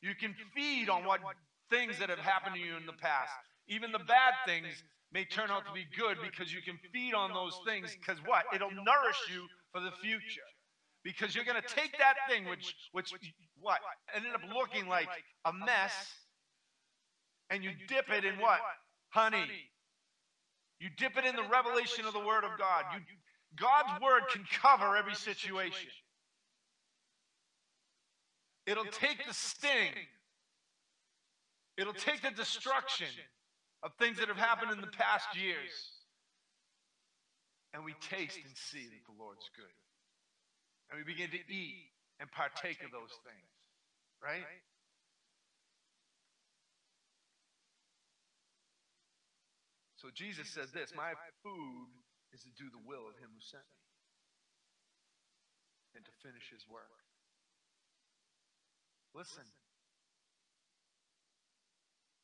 [0.02, 1.21] You can feed on what
[1.69, 3.32] things that have happened to you in the past.
[3.67, 4.67] Even the bad things
[5.12, 8.45] may turn out to be good because you can feed on those things because what?
[8.54, 10.47] It'll nourish you for the future.
[11.04, 13.12] Because you're going to take that thing which which
[13.62, 13.80] what?
[14.15, 15.08] Ended up looking like
[15.45, 15.93] a mess.
[17.50, 18.60] And you dip it in what?
[19.10, 19.45] Honey.
[20.80, 22.84] You dip it in the revelation of the Word of God.
[22.93, 23.02] You,
[23.60, 25.89] God's Word can cover every situation.
[28.65, 29.93] It'll take the sting.
[31.78, 33.08] It'll take the destruction
[33.84, 35.72] of things that have happened in the past years.
[37.74, 39.74] And we taste and see that the Lord's good.
[40.89, 41.88] And we begin to eat
[42.19, 43.49] and partake of those things.
[44.19, 44.43] Right?
[49.99, 51.12] So Jesus said this My
[51.43, 51.88] food
[52.32, 53.84] is to do the will of him who sent me
[55.95, 56.93] and to finish his work.
[59.12, 59.43] Listen,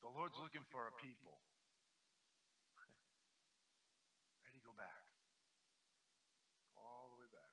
[0.06, 1.42] the Lord's looking for a people.
[4.46, 5.02] Ready to go back.
[6.78, 7.50] All the way back.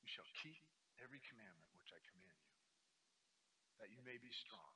[0.11, 0.59] shall keep
[0.99, 2.59] every commandment which I command you,
[3.79, 4.71] that you may be strong.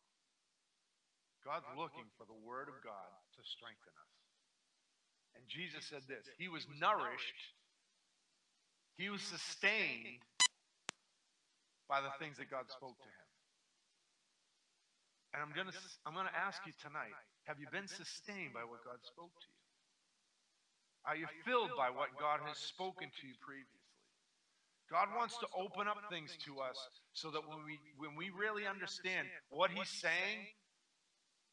[1.44, 4.14] God's looking for the Word of God to strengthen us.
[5.38, 7.42] And Jesus said this He was nourished,
[8.98, 10.26] He was sustained
[11.86, 13.30] by the things that God spoke to him.
[15.38, 17.14] And I'm going to I'm going to ask you tonight,
[17.46, 19.62] have you been sustained by what God spoke to you?
[21.06, 23.85] Are you filled by what God has spoken to you previously?
[24.90, 26.78] God wants to open up things to us
[27.14, 30.46] so that when we when we really understand what he's saying,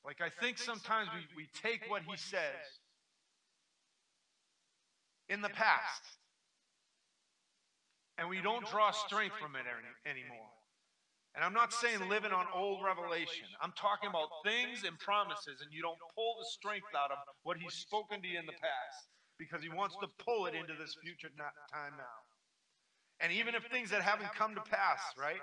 [0.04, 2.60] like I think sometimes we, we take what he says
[5.28, 6.02] in the past
[8.18, 10.52] and we don't draw strength from it any, anymore.
[11.34, 13.48] And I'm not saying living on old revelation.
[13.64, 17.56] I'm talking about things and promises, and you don't pull the strength out of what
[17.56, 19.08] He's spoken to you in the past
[19.40, 21.32] because He wants to pull it into this future
[21.72, 22.18] time now.
[23.22, 25.38] And even if things that haven't come to pass, right?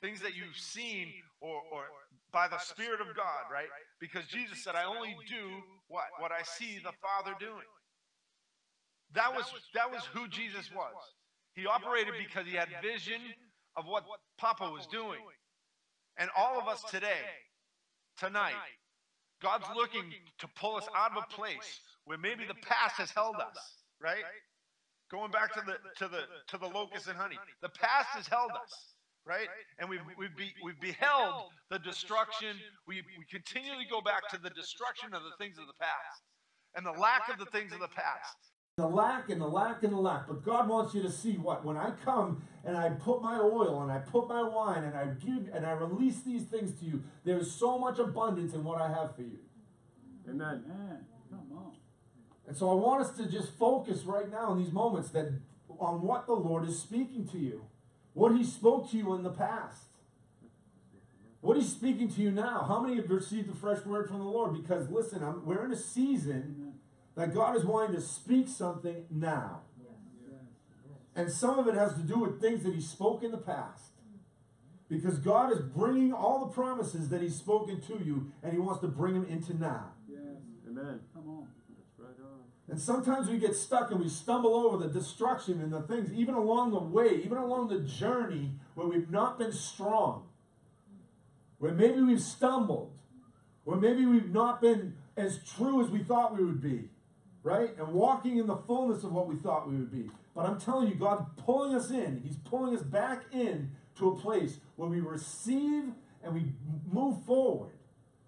[0.00, 1.08] Things that you've seen
[1.40, 1.84] or, or
[2.32, 3.68] by the Spirit of God, right?
[4.00, 5.48] Because Jesus said, I only do
[5.88, 6.04] what?
[6.18, 7.68] What I see the Father doing.
[9.14, 10.94] That was, that was who Jesus was.
[11.54, 13.20] He operated because he had vision
[13.76, 14.04] of what
[14.38, 15.20] Papa was doing.
[16.18, 17.24] And all of us today,
[18.18, 18.54] tonight,
[19.42, 23.36] God's looking to pull us out of a place where maybe the past has held
[23.36, 23.58] us,
[24.00, 24.24] right?
[25.12, 27.36] Going back to the to the to the locust and honey.
[27.60, 28.94] The past has held us,
[29.26, 29.48] right?
[29.78, 32.56] And we've we've, be, we've beheld the destruction.
[32.88, 36.24] We we continually go back to the destruction of the things of the past
[36.74, 39.92] and the lack of the things of the past the lack and the lack and
[39.92, 40.26] the lack.
[40.26, 43.82] But God wants you to see what when I come and I put my oil
[43.82, 47.02] and I put my wine and I give and I release these things to you,
[47.24, 49.38] there's so much abundance in what I have for you.
[50.28, 50.64] Amen.
[50.64, 51.04] Amen.
[51.28, 51.72] Come on.
[52.46, 55.32] And so I want us to just focus right now in these moments that
[55.78, 57.66] on what the Lord is speaking to you.
[58.14, 59.84] What he spoke to you in the past.
[61.40, 62.64] What he's speaking to you now.
[62.68, 64.52] How many have received a fresh word from the Lord?
[64.52, 66.74] Because listen, I'm, we're in a season
[67.16, 69.62] that God is wanting to speak something now.
[71.14, 73.90] And some of it has to do with things that He spoke in the past.
[74.88, 78.80] Because God is bringing all the promises that He's spoken to you, and He wants
[78.80, 79.92] to bring them into now.
[80.08, 80.20] Yes.
[80.68, 81.00] Amen.
[81.14, 81.48] Come on.
[81.76, 82.40] That's right on.
[82.70, 86.34] And sometimes we get stuck and we stumble over the destruction and the things, even
[86.34, 90.24] along the way, even along the journey where we've not been strong,
[91.58, 92.92] where maybe we've stumbled,
[93.64, 96.88] where maybe we've not been as true as we thought we would be
[97.42, 97.76] right?
[97.78, 100.10] And walking in the fullness of what we thought we would be.
[100.34, 102.22] But I'm telling you, God's pulling us in.
[102.24, 105.84] He's pulling us back in to a place where we receive
[106.24, 106.44] and we
[106.90, 107.72] move forward,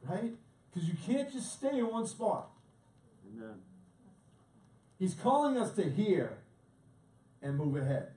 [0.03, 0.33] right?
[0.73, 2.51] Because you can't just stay in one spot.
[3.27, 3.55] Amen.
[4.99, 6.39] He's calling us to hear
[7.43, 8.09] and move ahead.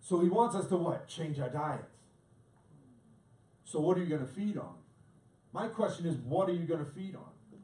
[0.00, 1.08] So he wants us to what?
[1.08, 1.82] Change our diets.
[3.64, 4.74] So what are you going to feed on?
[5.52, 7.58] My question is, what are you going to feed on?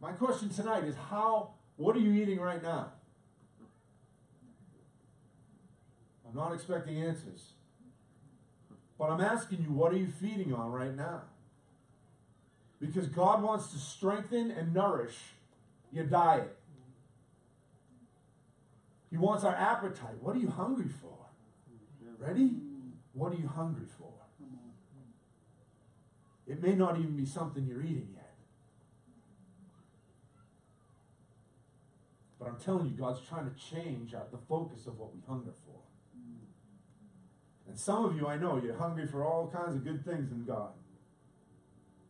[0.00, 2.92] My question tonight is how, what are you eating right now?
[6.28, 7.52] I'm not expecting answers.
[8.98, 11.22] But I'm asking you, what are you feeding on right now?
[12.80, 15.16] Because God wants to strengthen and nourish
[15.92, 16.56] your diet.
[19.10, 20.14] He wants our appetite.
[20.20, 21.16] What are you hungry for?
[22.18, 22.50] Ready?
[23.12, 24.12] What are you hungry for?
[26.46, 28.34] It may not even be something you're eating yet.
[32.38, 35.80] But I'm telling you, God's trying to change the focus of what we hunger for.
[37.68, 40.44] And some of you, I know, you're hungry for all kinds of good things in
[40.44, 40.70] God.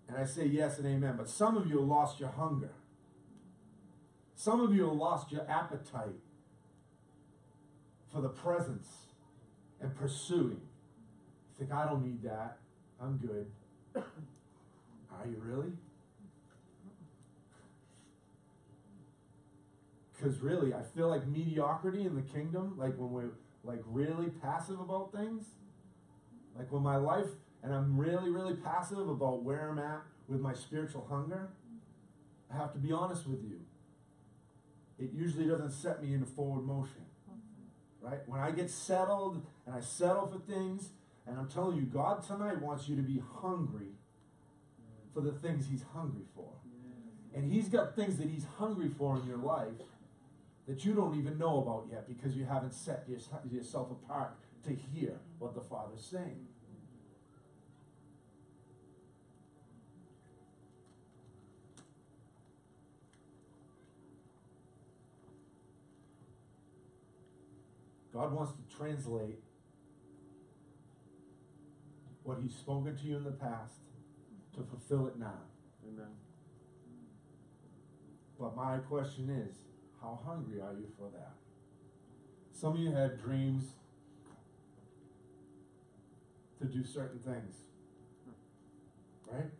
[0.08, 1.16] And I say yes and amen.
[1.18, 2.70] But some of you lost your hunger.
[4.40, 6.16] Some of you have lost your appetite
[8.10, 8.88] for the presence
[9.82, 10.62] and pursuing.
[10.62, 12.56] You think, I don't need that.
[12.98, 13.50] I'm good.
[13.94, 15.72] Are you really?
[20.16, 23.32] Because really, I feel like mediocrity in the kingdom, like when we're
[23.62, 25.48] like really passive about things,
[26.56, 27.28] like when my life
[27.62, 31.50] and I'm really, really passive about where I'm at with my spiritual hunger,
[32.50, 33.60] I have to be honest with you.
[35.00, 37.06] It usually doesn't set me into forward motion.
[38.00, 38.20] Right?
[38.26, 40.90] When I get settled and I settle for things,
[41.26, 43.92] and I'm telling you, God tonight wants you to be hungry
[45.14, 46.52] for the things He's hungry for.
[47.34, 49.72] And He's got things that He's hungry for in your life
[50.66, 53.06] that you don't even know about yet because you haven't set
[53.50, 56.46] yourself apart to hear what the Father's saying.
[68.20, 69.38] God wants to translate
[72.22, 73.76] what He's spoken to you in the past
[74.54, 75.40] to fulfill it now.
[75.88, 76.10] Amen.
[78.38, 79.56] But my question is,
[80.02, 81.32] how hungry are you for that?
[82.52, 83.64] Some of you had dreams
[86.58, 87.54] to do certain things.
[89.32, 89.50] Right?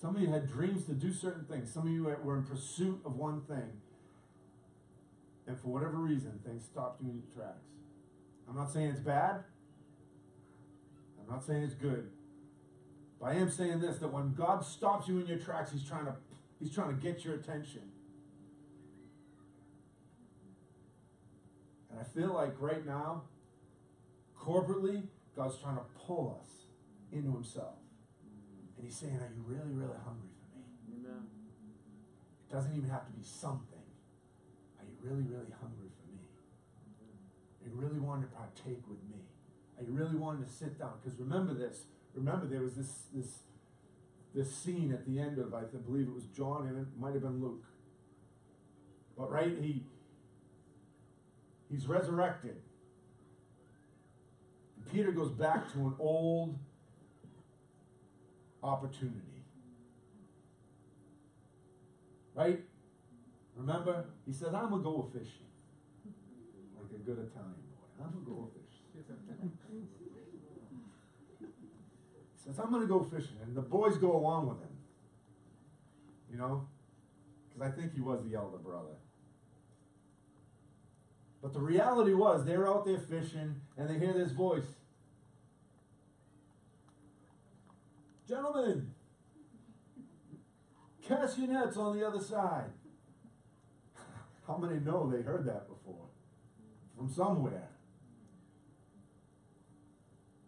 [0.00, 1.70] Some of you had dreams to do certain things.
[1.70, 3.82] Some of you were in pursuit of one thing.
[5.46, 7.66] And for whatever reason, things stopped you in your tracks.
[8.48, 9.44] I'm not saying it's bad.
[11.20, 12.10] I'm not saying it's good.
[13.20, 16.06] But I am saying this that when God stops you in your tracks, He's trying
[16.06, 16.14] to
[16.60, 17.82] He's trying to get your attention.
[21.90, 23.22] And I feel like right now,
[24.38, 25.02] corporately,
[25.34, 26.66] God's trying to pull us
[27.12, 27.74] into Himself.
[28.76, 30.64] And He's saying, Are you really, really hungry for me?
[31.00, 31.26] Amen.
[32.48, 33.75] It doesn't even have to be something.
[35.06, 36.26] Really, really hungry for me?
[37.64, 39.22] You really wanting to partake with me?
[39.80, 40.94] You really wanting to sit down?
[41.00, 41.84] Because remember this.
[42.12, 43.38] Remember there was this this
[44.34, 47.22] this scene at the end of I believe it was John and it might have
[47.22, 47.64] been Luke.
[49.16, 49.84] But right, he
[51.70, 52.56] he's resurrected.
[54.76, 56.58] And Peter goes back to an old
[58.60, 59.44] opportunity.
[62.34, 62.60] Right?
[63.56, 64.04] Remember?
[64.26, 65.46] He says, I'm going to go fishing.
[66.76, 68.04] Like a good Italian boy.
[68.04, 68.84] I'm going to go fishing.
[72.34, 73.36] He says, I'm going to go fishing.
[73.42, 74.76] And the boys go along with him.
[76.30, 76.68] You know?
[77.48, 78.94] Because I think he was the elder brother.
[81.42, 84.66] But the reality was, they were out there fishing and they hear this voice
[88.28, 88.90] Gentlemen,
[91.06, 92.70] cast your nets on the other side.
[94.46, 96.06] How many know they heard that before?
[96.96, 97.68] From somewhere.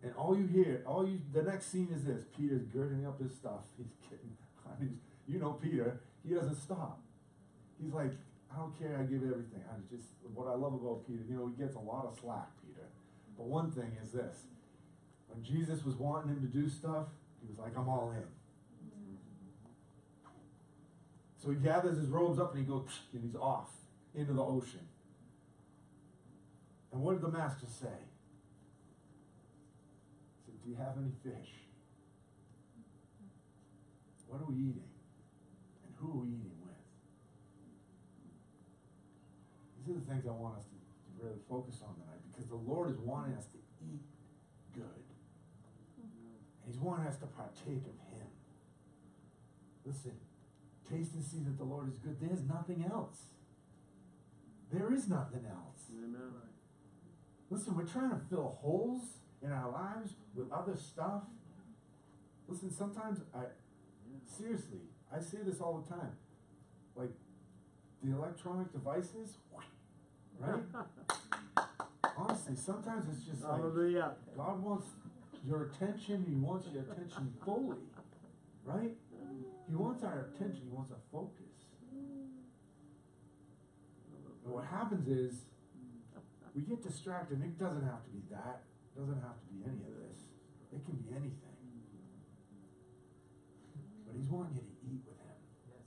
[0.02, 3.32] And all you hear, all you, the next scene is this: Peter's girding up his
[3.34, 3.66] stuff.
[3.76, 4.36] He's getting,
[4.80, 6.00] he's, you know, Peter.
[6.26, 7.00] He doesn't stop.
[7.82, 8.12] He's like,
[8.52, 8.96] I don't care.
[8.98, 9.62] I give everything.
[9.68, 11.22] I just what I love about Peter.
[11.28, 12.86] You know, he gets a lot of slack, Peter.
[13.36, 14.36] But one thing is this:
[15.26, 17.06] when Jesus was wanting him to do stuff,
[17.40, 18.24] he was like, I'm all in.
[21.42, 23.70] So he gathers his robes up and he goes, and he's off
[24.14, 24.86] into the ocean.
[26.92, 27.98] And what did the master say?
[30.46, 31.52] He said, Do you have any fish?
[34.28, 34.90] What are we eating?
[35.86, 36.76] And who are we eating with?
[39.78, 42.60] These are the things I want us to, to really focus on tonight because the
[42.60, 44.04] Lord is wanting us to eat
[44.74, 45.04] good.
[45.96, 48.28] And He's wanting us to partake of Him.
[49.84, 50.12] Listen,
[50.84, 52.20] taste and see that the Lord is good.
[52.20, 53.37] There's nothing else.
[54.72, 55.84] There is nothing else.
[55.96, 56.32] Amen.
[57.50, 59.02] Listen, we're trying to fill holes
[59.42, 61.22] in our lives with other stuff.
[62.46, 63.44] Listen, sometimes I,
[64.24, 64.80] seriously,
[65.14, 66.12] I say this all the time.
[66.94, 67.10] Like,
[68.02, 69.38] the electronic devices,
[70.38, 70.60] right?
[72.16, 74.12] Honestly, sometimes it's just like, Hallelujah.
[74.36, 74.86] God wants
[75.46, 77.78] your attention, He wants your attention fully,
[78.64, 78.94] right?
[79.68, 81.47] He wants our attention, He wants our focus.
[84.48, 85.44] What happens is,
[86.56, 87.42] we get distracted.
[87.44, 88.64] It doesn't have to be that.
[88.96, 90.24] It doesn't have to be any of this.
[90.72, 91.60] It can be anything.
[94.06, 95.38] But He's wanting you to eat with Him.
[95.68, 95.86] Yes.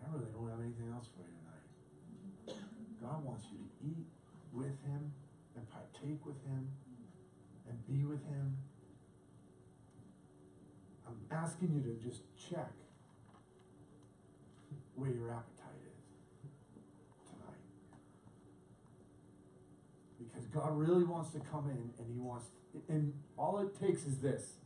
[0.00, 1.66] I really don't have anything else for you tonight.
[3.02, 4.06] God wants you to eat
[4.54, 5.12] with Him
[5.56, 6.70] and partake with Him
[7.68, 8.56] and be with Him.
[11.06, 12.70] I'm asking you to just check
[14.94, 15.98] where your appetite is
[17.26, 17.64] tonight.
[20.18, 22.46] Because God really wants to come in and He wants,
[22.88, 24.58] and all it takes is this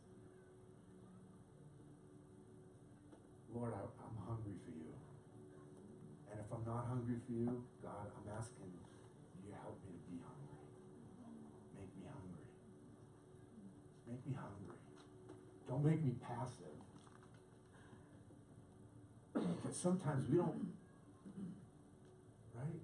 [3.57, 4.93] Lord, I, I'm hungry for you.
[6.29, 10.05] And if I'm not hungry for you, God, I'm asking you to help me to
[10.13, 10.61] be hungry.
[11.73, 12.45] Make me hungry.
[14.05, 14.77] Make me hungry.
[15.67, 16.77] Don't make me passive.
[19.33, 20.69] Because sometimes we don't,
[22.53, 22.81] right?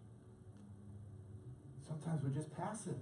[2.14, 3.02] Sometimes we're just passive.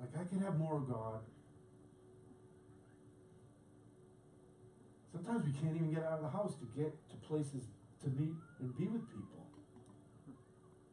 [0.00, 1.20] Like I can have more of God.
[5.12, 7.68] Sometimes we can't even get out of the house to get to places
[8.04, 9.44] to meet and be with people.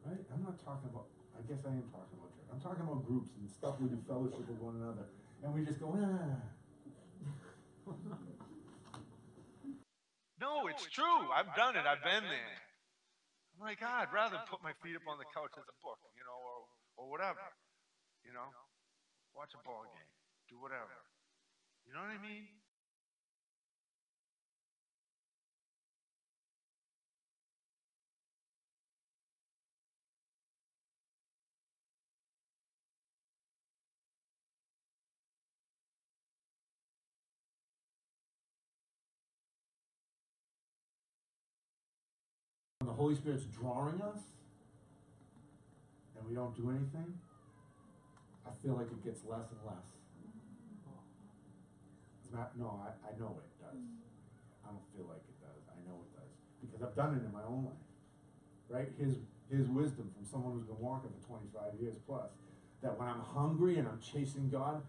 [0.04, 0.20] Right?
[0.34, 2.48] I'm not talking about, I guess I am talking about church.
[2.52, 5.08] I'm talking about groups and stuff we do fellowship with one another.
[5.42, 6.44] And we just go, ah.
[10.40, 11.32] No, it's true.
[11.32, 11.86] I've done it.
[11.86, 12.63] I've been there.
[13.54, 16.02] I'm like, "Ah, I'd rather put my feet up on the couch as a book,
[16.18, 16.58] you know, or,
[16.98, 17.40] or whatever.
[18.26, 18.50] You know,
[19.34, 20.10] watch a ball game,
[20.50, 20.90] do whatever.
[21.86, 22.48] You know what I mean?
[42.94, 44.22] Holy Spirit's drawing us
[46.16, 47.18] and we don't do anything,
[48.46, 49.88] I feel like it gets less and less.
[52.22, 53.82] It's not, no, I, I know it does.
[54.64, 55.62] I don't feel like it does.
[55.68, 56.32] I know it does.
[56.62, 57.84] Because I've done it in my own life.
[58.68, 58.88] Right?
[58.98, 59.18] His,
[59.50, 62.30] his wisdom from someone who's been walking for 25 years plus.
[62.82, 64.82] That when I'm hungry and I'm chasing God,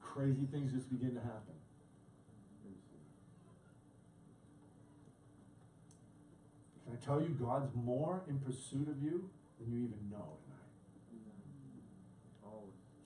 [0.00, 1.56] crazy things just begin to happen.
[6.84, 10.64] Can I tell you, God's more in pursuit of you than you even know tonight.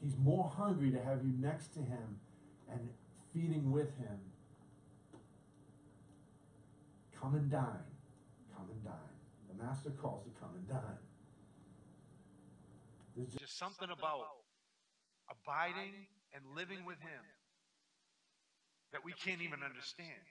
[0.03, 2.21] He's more hungry to have you next to Him
[2.71, 2.81] and
[3.33, 4.19] feeding with Him.
[7.21, 7.89] Come and dine.
[8.57, 8.95] Come and dine.
[9.49, 11.03] The Master calls to come and dine.
[13.17, 14.23] There's just Just something about
[15.29, 17.25] abiding and living with Him
[18.93, 20.23] that we can't even understand.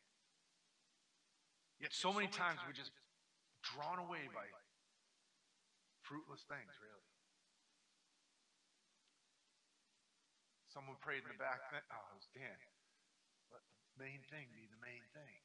[1.81, 2.91] Yet so many times we're just
[3.73, 4.47] drawn away by
[6.07, 7.07] fruitless things, really.
[10.71, 11.59] Someone prayed in the back.
[11.73, 12.59] Oh, it was Dan.
[13.49, 15.35] Let the main thing be the main thing.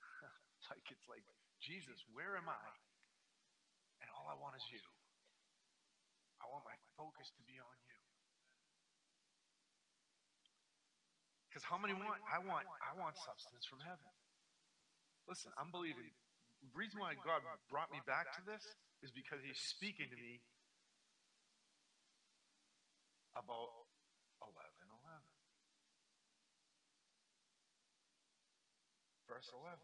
[0.70, 1.26] like it's like
[1.58, 2.68] Jesus, where am I?
[4.00, 4.82] And all I want is you.
[6.42, 7.98] I want my focus to be on you.
[11.52, 12.16] Because how many want?
[12.30, 12.64] I want.
[12.80, 14.08] I want substance from heaven.
[15.28, 16.08] Listen, I'm believing.
[16.62, 18.62] The reason why God brought me back to this
[19.02, 20.38] is because He's speaking to me
[23.34, 23.90] about
[24.38, 25.26] 11 11.
[29.26, 29.74] Verse 11.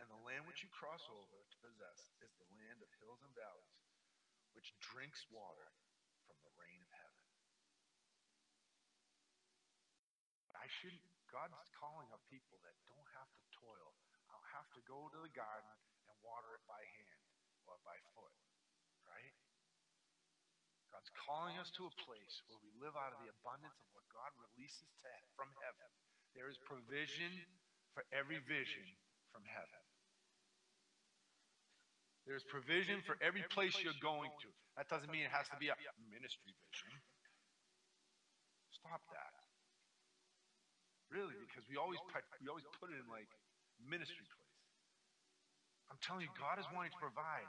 [0.00, 3.32] And the land which you cross over to possess is the land of hills and
[3.36, 3.84] valleys,
[4.56, 5.70] which drinks water
[6.24, 7.24] from the rain of heaven.
[10.56, 13.92] I shouldn't, God's calling up people that don't have to toil.
[14.54, 15.74] Have to go to the garden
[16.06, 17.22] and water it by hand
[17.66, 18.30] or by foot,
[19.02, 19.34] right?
[20.94, 24.06] God's calling us to a place where we live out of the abundance of what
[24.14, 25.90] God releases to, from heaven.
[26.38, 27.34] There is provision
[27.98, 28.86] for every vision
[29.34, 29.82] from heaven.
[32.30, 34.48] There's provision for every place you're going to.
[34.78, 35.76] That doesn't mean it has to be a
[36.08, 36.94] ministry vision.
[38.70, 39.34] Stop that.
[41.12, 43.28] Really, because we always put, we always put it in like
[43.82, 44.43] ministry place.
[45.94, 47.46] I'm telling you, God is wanting to provide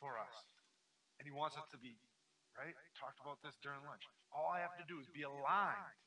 [0.00, 0.32] for us,
[1.20, 1.92] and He wants us to be
[2.56, 2.72] right.
[2.96, 4.00] Talked about this during lunch.
[4.32, 6.00] All I have to do is be aligned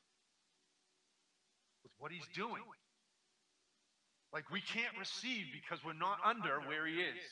[1.86, 2.66] with what He's doing.
[4.34, 7.30] Like we can't receive because we're not under where He is.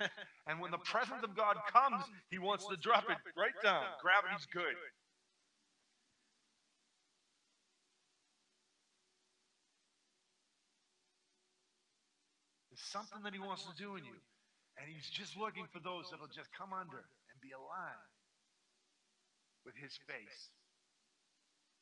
[0.48, 2.00] and when the presence of God comes,
[2.32, 3.84] He wants to drop it right down.
[4.00, 4.72] Gravity's good.
[12.88, 14.18] Something that He wants to do in you.
[14.78, 18.12] And He's just looking for those that'll just come under and be aligned
[19.64, 20.40] with His face.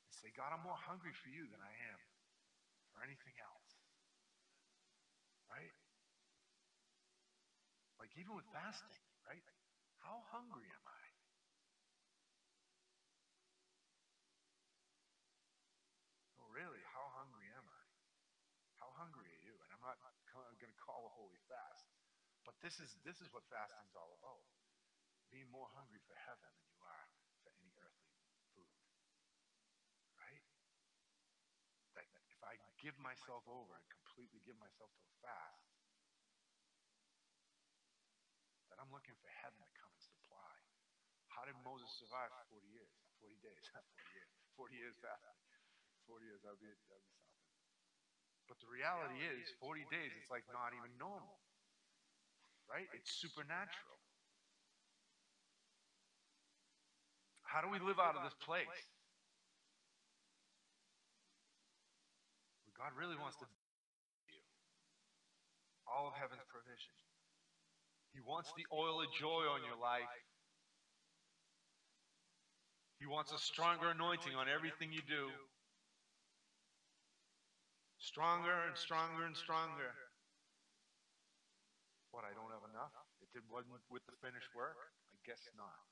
[0.09, 2.01] And say, God, I'm more hungry for you than I am
[2.95, 3.69] for anything else.
[5.51, 5.75] Right?
[7.99, 8.95] Like even with fasting,
[9.27, 9.45] right?
[10.05, 11.05] How hungry am I?
[16.39, 16.83] Oh, really?
[16.93, 17.83] How hungry am I?
[18.79, 19.57] How hungry are you?
[19.65, 21.89] And I'm not going to call a holy fast,
[22.45, 24.41] but this is this is what fasting's all about:
[25.29, 27.07] being more hungry for heaven than you are
[27.45, 28.09] for any earthly
[28.57, 28.73] food.
[30.17, 30.41] Right?
[31.93, 35.69] That if I give myself over and completely give myself to a fast,
[38.73, 40.57] that I'm looking for heaven to come and supply.
[41.29, 42.89] How did Moses survive 40 years?
[43.21, 44.33] 40 days, 40 years.
[44.57, 45.37] 40 years fasting.
[46.09, 47.21] 40 years, that'd be, be something.
[48.49, 51.41] But the reality is, 40 days, it's like not even normal.
[52.71, 52.89] Right?
[52.97, 53.99] It's supernatural.
[57.43, 58.67] How do we live out of this place?
[62.75, 64.43] God really wants to you
[65.89, 66.93] all of heaven's provision.
[68.13, 70.11] He wants the oil of joy on your life.
[72.99, 75.31] He wants a stronger anointing on everything you do.
[77.99, 79.91] Stronger and stronger and stronger.
[82.13, 82.54] What, I don't have enough?
[82.54, 82.54] It
[83.35, 84.79] did wasn't with the finished work?
[85.11, 85.83] I guess not.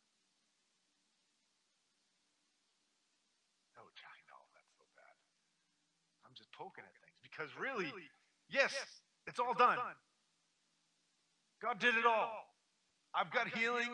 [3.74, 5.16] Oh, I know, that's so bad.
[6.22, 7.18] I'm just poking at things.
[7.26, 7.90] Because really,
[8.46, 8.70] yes,
[9.26, 9.82] it's all done.
[11.58, 12.46] God did it all.
[13.10, 13.90] I've got healing.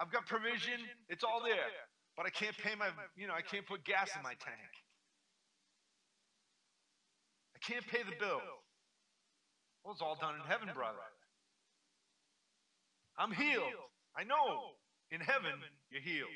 [0.00, 0.80] I've got provision.
[1.08, 1.68] It's all there.
[2.16, 4.72] But I can't pay my, you know, I can't put gas in my tank.
[7.54, 8.40] I can't pay the bill.
[9.84, 11.04] Well, it's all done in heaven, brother.
[13.18, 13.74] I'm healed.
[14.16, 14.78] I know
[15.10, 15.58] in heaven
[15.90, 16.30] you're healed.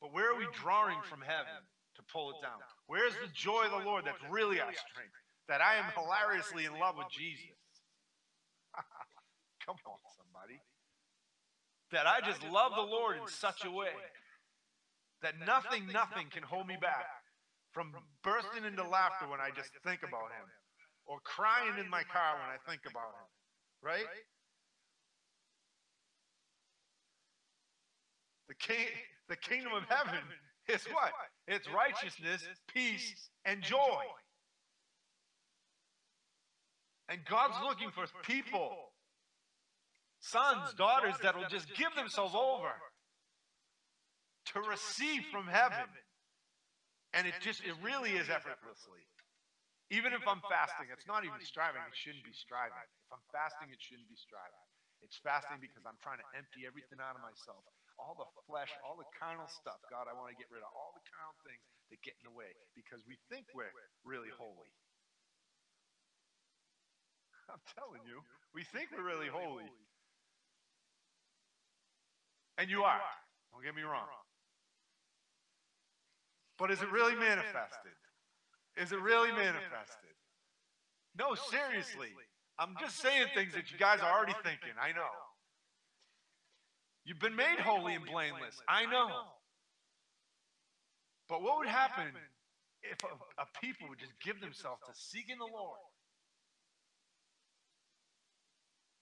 [0.00, 1.60] But where are we drawing from heaven
[1.96, 2.60] to pull it down?
[2.86, 5.16] Where's the joy of the Lord that's really our strength?
[5.48, 7.56] That I am hilariously in love with Jesus.
[9.66, 10.60] Come on, somebody.
[11.92, 13.94] That I just love the Lord in such a way
[15.22, 17.06] that nothing, nothing can hold me back
[17.72, 17.92] from
[18.22, 20.46] bursting into laughter when I just think about Him
[21.06, 23.28] or crying in my car when I think about Him.
[23.82, 24.08] Right?
[28.48, 28.86] The, king,
[29.28, 30.22] the kingdom of heaven
[30.68, 31.12] is what?
[31.48, 34.02] It's righteousness, peace, and joy.
[37.08, 38.90] And God's looking for people,
[40.18, 42.74] sons, daughters that will just give themselves over
[44.52, 45.86] to receive from heaven.
[47.14, 49.06] And it just, it really is effortlessly.
[49.94, 51.78] Even if I'm fasting, it's not even striving.
[51.86, 52.74] It shouldn't be striving.
[53.06, 54.66] If I'm fasting, it shouldn't be striving.
[54.98, 57.62] It's fasting because I'm trying to empty everything out of myself
[57.98, 59.80] all the flesh, all the carnal stuff.
[59.88, 62.36] God, I want to get rid of all the carnal things that get in the
[62.36, 63.72] way because we think we're
[64.04, 64.70] really holy.
[67.52, 68.20] I'm telling you,
[68.52, 69.68] we think we're really holy.
[72.58, 73.00] And you are.
[73.52, 74.08] Don't get me wrong.
[76.58, 77.92] But is it really manifested?
[78.76, 80.16] Is it really manifested?
[81.18, 82.12] No, seriously.
[82.58, 84.72] I'm just saying things that you guys are already thinking.
[84.80, 85.12] I know.
[87.06, 88.58] You've been made holy and blameless.
[88.66, 89.30] I know.
[91.30, 92.10] But what would happen
[92.82, 95.78] if a, a people would just give themselves to seeking the Lord?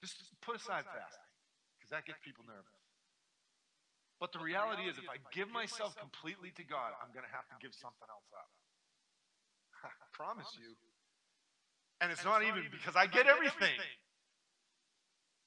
[0.05, 1.33] Just put aside fasting,
[1.81, 2.77] because that gets people nervous.
[4.21, 7.49] But the reality is, if I give myself completely to God, I'm going to have
[7.49, 8.53] to give something else up.
[9.89, 10.77] I promise you.
[12.05, 13.73] And it's not even because I get everything.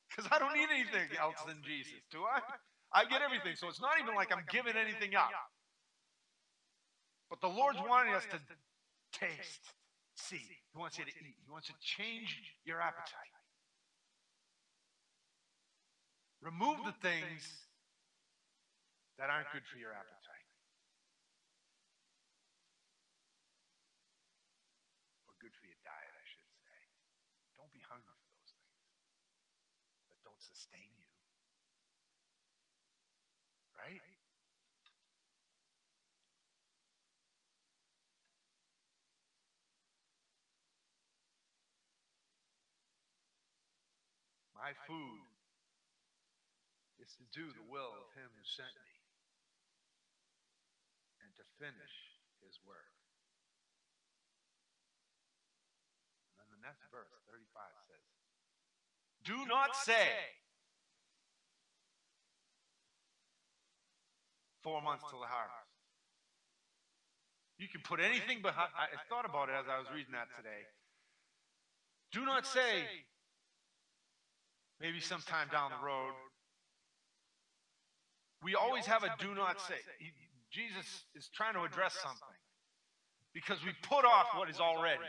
[0.10, 2.42] Because I don't need anything else than Jesus, do I?
[2.94, 3.56] I get everything.
[3.56, 5.30] So it's not even like I'm giving anything up.
[7.30, 8.40] But the Lord's wanting us to
[9.12, 9.76] taste,
[10.16, 10.40] see.
[10.40, 11.36] He wants you to eat.
[11.44, 13.36] He wants to change your appetite.
[16.40, 17.44] Remove the things
[19.20, 20.48] that aren't good for your appetite.
[25.28, 26.78] Or good for your diet, I should say.
[27.58, 28.80] Don't be hungry for those things
[30.14, 31.12] that don't sustain you.
[33.76, 34.04] Right?
[44.58, 45.24] My food
[47.00, 48.96] is to do the will of him who sent me
[51.24, 51.96] and to finish
[52.44, 52.92] his work.
[56.36, 57.48] And then the next verse, 35,
[57.80, 57.87] says,
[59.28, 60.08] Do not say,
[64.64, 65.68] four months till the harvest.
[67.60, 68.70] You can put anything behind.
[68.80, 70.64] I thought about it as I was reading that today.
[72.14, 72.88] Do not say,
[74.80, 76.14] maybe sometime down the road.
[78.42, 79.84] We always have a do not say.
[80.52, 82.40] Jesus is trying to address something
[83.34, 85.04] because we put off what is already.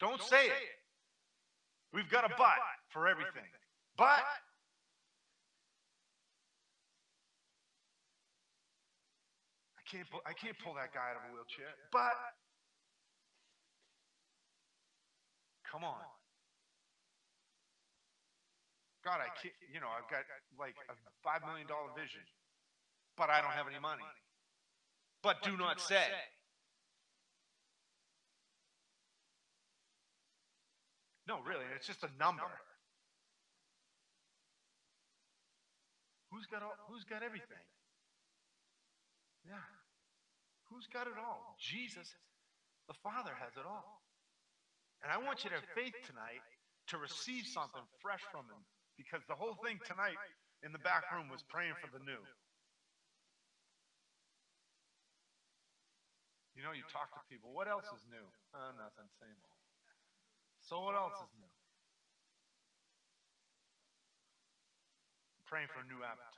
[0.00, 0.52] Don't say it.
[1.92, 2.58] We've got a but
[2.92, 3.48] for everything.
[3.96, 4.22] But
[9.74, 11.74] I can't pull, I can't pull that guy out of a wheelchair.
[11.90, 12.14] But
[15.70, 16.04] come on.
[19.04, 20.22] God, I can't, you know, I've got
[20.58, 20.94] like a
[21.26, 22.20] $5 million vision,
[23.16, 24.04] but I don't have any money.
[25.22, 26.06] But do not say.
[31.28, 32.48] No, really, it's just a number.
[36.32, 37.60] Who's got all, who's got everything?
[39.44, 39.60] Yeah.
[40.72, 41.52] Who's got it all?
[41.60, 42.08] Jesus,
[42.88, 44.00] the Father has it all.
[45.04, 46.40] And I want you to have faith tonight
[46.92, 48.64] to receive something fresh from him
[48.96, 50.16] because the whole thing tonight
[50.64, 52.20] in the back room was praying for the new.
[56.56, 58.26] You know, you talk to people, what else is new?
[58.56, 59.57] Oh, nothing, same old.
[60.68, 61.48] So what else is new?
[65.48, 66.37] praying for a new appetite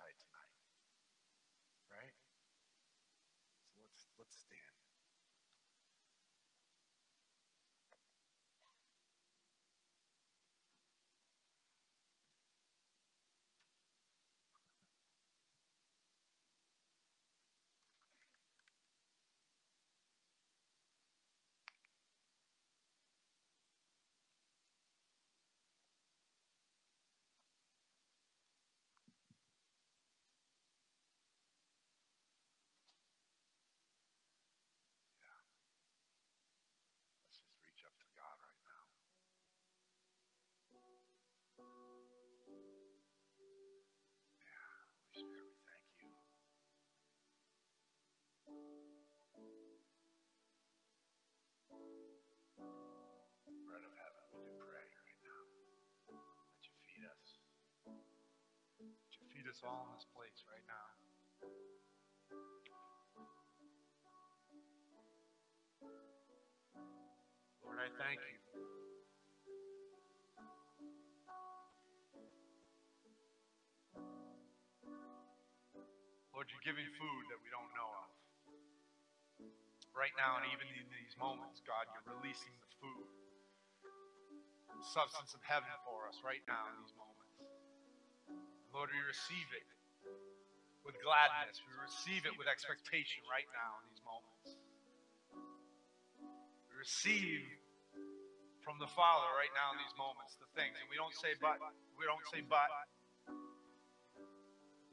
[53.66, 55.42] Bread of heaven, we do pray right now
[56.50, 57.38] that you feed us.
[58.82, 60.88] That you feed us all in this place right now.
[67.64, 68.38] Lord, I thank you.
[76.34, 77.99] Lord, you're giving food that we don't know of.
[79.90, 83.08] Right now, and even in these moments, God, you're releasing the food,
[84.72, 87.36] the substance of heaven for us right now in these moments.
[88.72, 89.66] Lord, we receive it
[90.86, 91.60] with gladness.
[91.66, 94.48] We receive it with expectation right now in these moments.
[96.70, 97.44] We receive
[98.64, 100.78] from the Father right now in these moments the things.
[100.80, 101.60] And we don't say but.
[101.98, 102.70] We don't say but.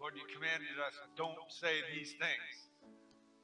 [0.01, 2.66] Lord, you commanded us, don't say these things.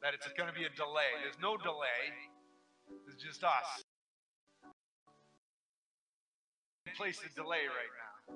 [0.04, 1.16] That it's going to be a delay.
[1.24, 2.12] There's no delay.
[3.08, 3.88] It's just us.
[7.00, 8.36] Place of delay right now.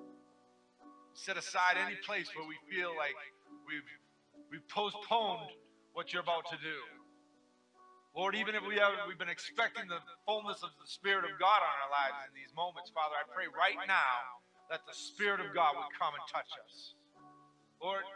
[1.13, 3.13] Set aside any place where we feel like
[3.68, 3.86] we've
[4.49, 5.51] we've postponed
[5.91, 6.80] what you're about to do.
[8.15, 11.61] Lord, even if we have we've been expecting the fullness of the Spirit of God
[11.61, 14.39] on our lives in these moments, Father, I pray right now
[14.72, 16.95] that the Spirit of God would come and touch us.
[17.84, 18.07] Lord,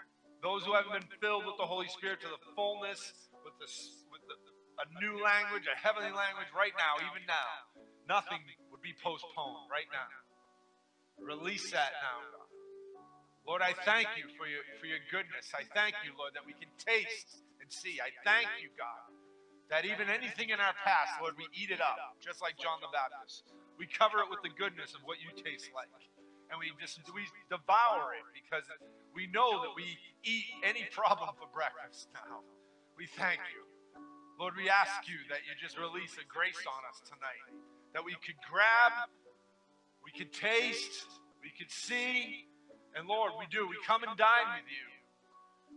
[0.41, 3.58] those who haven't been filled with the Holy Spirit to the fullness, with
[4.12, 4.38] with the,
[4.82, 7.50] a new language, a heavenly language, right now, even now,
[8.10, 8.42] nothing
[8.74, 10.10] would be postponed right now.
[11.22, 12.50] Release that now, God.
[13.46, 15.50] Lord, I thank you for your for your goodness.
[15.54, 17.98] I thank you, Lord, that we can taste and see.
[18.02, 19.10] I thank you, God,
[19.70, 22.89] that even anything in our past, Lord, we eat it up, just like John the
[22.94, 23.46] Baptist.
[23.78, 25.89] We cover it with the goodness of what you taste like.
[26.54, 28.68] And we just we devour it because
[29.16, 32.46] we know that we eat any problem for breakfast now.
[32.98, 33.64] We thank you.
[34.39, 37.46] Lord, we ask you that you just release a grace on us tonight.
[37.94, 39.10] That we could grab,
[40.02, 41.06] we could taste,
[41.44, 42.48] we could see,
[42.96, 43.68] and Lord, we do.
[43.68, 44.88] We come and dine with you.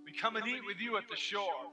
[0.05, 1.71] We come and eat with you at the shore.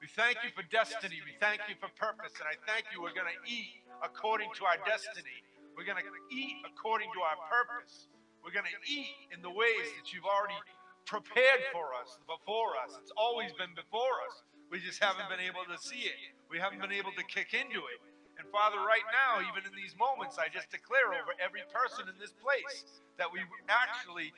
[0.00, 1.20] We thank you for destiny.
[1.26, 2.32] We thank you for purpose.
[2.40, 5.44] And I thank you we're going to eat according to our destiny.
[5.76, 8.08] We're going to eat according to our purpose.
[8.40, 10.56] We're going to eat in the ways that you've already
[11.04, 12.96] prepared for us, before us.
[12.96, 14.40] It's always been before us.
[14.70, 16.14] We just haven't been able to see it.
[16.46, 18.00] We haven't been able to kick into it.
[18.38, 22.16] And Father, right now, even in these moments, I just declare over every person in
[22.16, 24.32] this place that we actually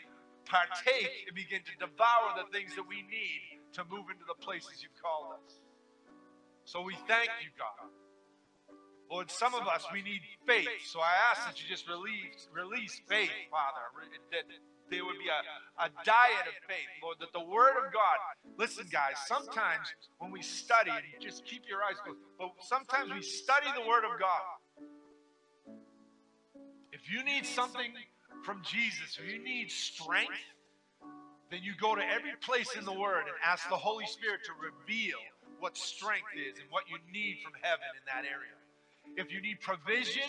[0.48, 4.82] partake and begin to devour the things that we need to move into the places
[4.82, 5.60] you've called us.
[6.64, 7.92] So we thank you, God.
[9.12, 10.66] Lord, some of us, we need faith.
[10.88, 13.84] So I ask that you just release, release faith, Father,
[14.32, 14.48] that
[14.92, 15.40] there would be a,
[15.84, 18.20] a diet of faith, Lord, that the Word of God,
[18.58, 19.88] listen, guys, sometimes
[20.18, 24.20] when we study, just keep your eyes closed, but sometimes we study the Word of
[24.20, 24.44] God.
[26.92, 27.90] If you need something
[28.44, 30.32] from Jesus, if you need strength,
[31.50, 34.52] then you go to every place in the Word and ask the Holy Spirit to
[34.60, 35.18] reveal
[35.58, 38.56] what strength is and what you need from heaven in that area.
[39.16, 40.28] If you need provision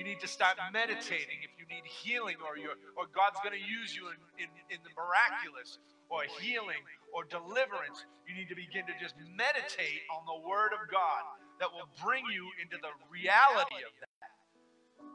[0.00, 3.60] You need to start meditating if you need healing or, you or God's going to
[3.60, 5.76] use you in, in, in the miraculous
[6.08, 6.80] or healing
[7.12, 8.08] or deliverance.
[8.24, 12.24] You need to begin to just meditate on the Word of God that will bring
[12.32, 14.19] you into the reality of that.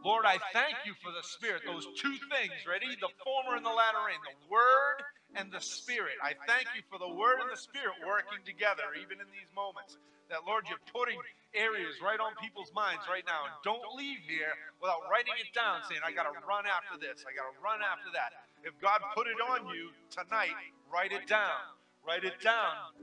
[0.05, 1.65] Lord, I thank you for the Spirit.
[1.65, 2.93] Those two things, ready?
[3.01, 5.01] The former and the latter rain, the Word
[5.33, 6.21] and the Spirit.
[6.21, 9.97] I thank you for the Word and the Spirit working together, even in these moments.
[10.29, 11.17] That, Lord, you're putting
[11.53, 13.49] areas right on people's minds right now.
[13.49, 17.25] And don't leave here without writing it down, saying, I got to run after this,
[17.25, 18.33] I got to run after that.
[18.65, 20.53] If God put it on you tonight,
[20.89, 21.77] write it down.
[22.05, 22.93] Write it down.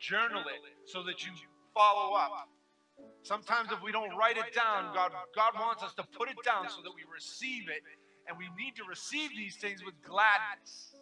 [0.00, 1.32] Journal it so that you
[1.72, 2.48] follow up.
[3.22, 6.68] Sometimes if we don't write it down, God, God wants us to put it down
[6.68, 7.82] so that we receive it.
[8.28, 10.94] And we need to receive these things with gladness.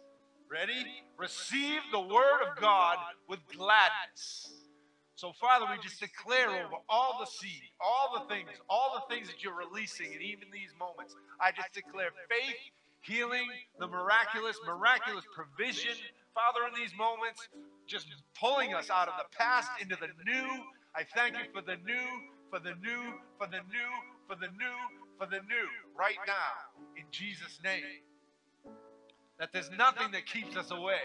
[0.49, 0.85] Ready?
[1.17, 2.97] Receive the word of God
[3.29, 4.53] with gladness.
[5.15, 9.27] So, Father, we just declare over all the seed, all the things, all the things
[9.27, 12.57] that you're releasing, and even these moments, I just declare faith,
[13.01, 13.45] healing,
[13.79, 15.93] the miraculous, miraculous provision,
[16.33, 17.47] Father, in these moments,
[17.85, 18.07] just
[18.39, 20.47] pulling us out of the past into the new
[20.95, 22.07] I thank you for the new,
[22.49, 23.91] for the new, for the new,
[24.27, 24.77] for the new,
[25.17, 25.67] for the new,
[25.97, 28.03] right now, in Jesus' name.
[29.39, 30.99] That there's nothing that keeps us away.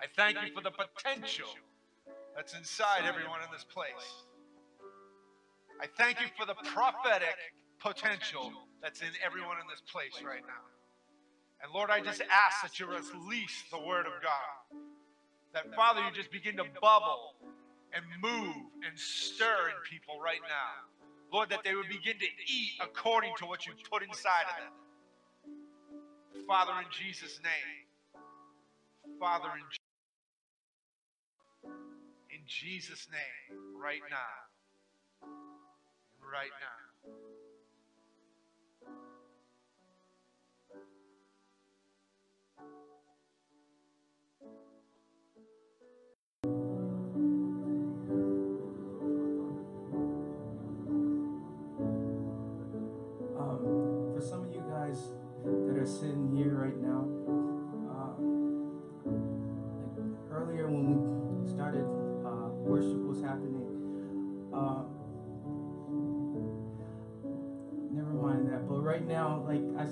[0.00, 1.48] I thank you for the potential
[2.36, 4.24] that's inside everyone in this place.
[5.80, 7.36] I thank you for the prophetic
[7.82, 10.64] potential that's in everyone in this place right now.
[11.62, 14.85] And Lord, I just ask that you release the word of God
[15.56, 17.34] that, Father, you just begin to bubble
[17.94, 18.54] and move
[18.86, 20.84] and stir in people right now.
[21.32, 24.72] Lord, that they would begin to eat according to what you put inside of them.
[26.46, 27.88] Father, in Jesus' name.
[29.18, 29.64] Father, in,
[32.36, 34.34] in Jesus' name, right now.
[36.20, 36.78] Right now.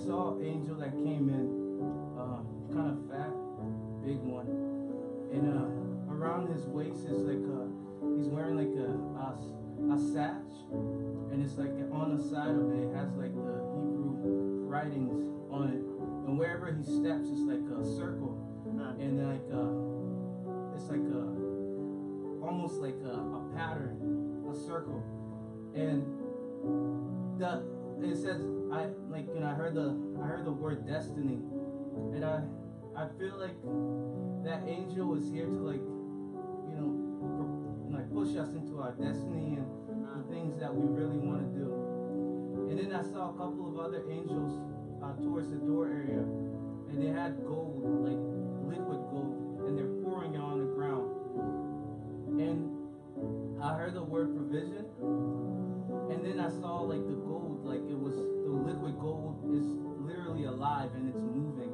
[0.05, 1.49] Saw angel that came in,
[2.19, 2.45] uh,
[2.77, 3.33] kind of fat,
[4.05, 4.45] big one,
[5.33, 7.73] and uh, around his waist is like a,
[8.17, 9.33] he's wearing like a a,
[9.89, 10.53] a satch,
[11.33, 15.73] and it's like on the side of it, it has like the Hebrew writings on
[15.73, 15.81] it.
[16.29, 18.37] And wherever he steps, it's like a circle,
[19.01, 21.25] and like a, uh, it's like a,
[22.45, 23.97] almost like a, a pattern,
[24.45, 25.01] a circle,
[25.73, 26.05] and
[27.41, 27.65] the
[28.03, 28.45] it says
[28.75, 31.39] I like know I heard the I heard the word destiny,
[32.13, 32.43] and I
[32.97, 33.55] I feel like
[34.43, 35.83] that angel was here to like
[36.67, 36.91] you know
[37.95, 39.67] like push us into our destiny and
[40.19, 41.71] the things that we really want to do.
[42.71, 44.59] And then I saw a couple of other angels
[45.03, 46.27] uh, towards the door area,
[46.91, 48.19] and they had gold, like
[48.67, 51.15] liquid gold, and they're pouring it on the ground.
[52.43, 54.87] And I heard the word provision,
[56.11, 59.65] and then I saw like the gold, like it was the liquid gold is
[60.05, 61.73] literally alive and it's moving,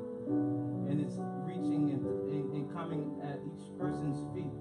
[0.86, 4.54] and it's reaching and, and, and coming at each person's feet.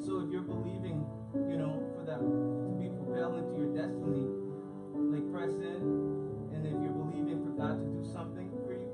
[0.00, 1.04] So if you're believing,
[1.34, 4.28] you know, for that to be propelled into your destiny,
[4.96, 6.22] like press in
[6.56, 8.92] and if you're believing for God to do something for you,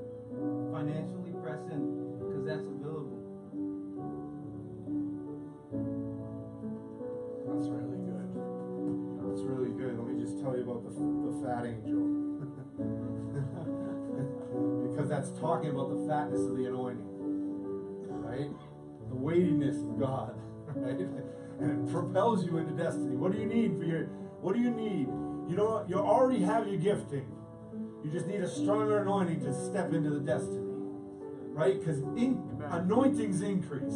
[0.71, 2.67] financially press in, because that's
[10.49, 11.99] tell you about the, the fat angel.
[14.89, 17.05] because that's talking about the fatness of the anointing,
[18.09, 18.51] right?
[19.09, 20.35] The weightiness of God,
[20.75, 20.99] right?
[21.59, 23.15] And it propels you into destiny.
[23.15, 24.05] What do you need for your,
[24.41, 25.07] what do you need?
[25.49, 27.25] You know, you already have your gifting.
[28.03, 30.65] You just need a stronger anointing to step into the destiny.
[31.51, 31.79] Right?
[31.79, 33.95] Because in, anointings increase.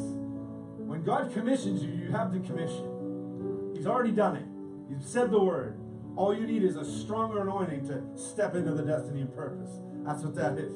[0.78, 3.74] When God commissions you, you have the commission.
[3.76, 4.46] He's already done it.
[4.90, 5.80] He's said the word.
[6.16, 9.72] All you need is a stronger anointing to step into the destiny and purpose.
[10.06, 10.74] That's what that is.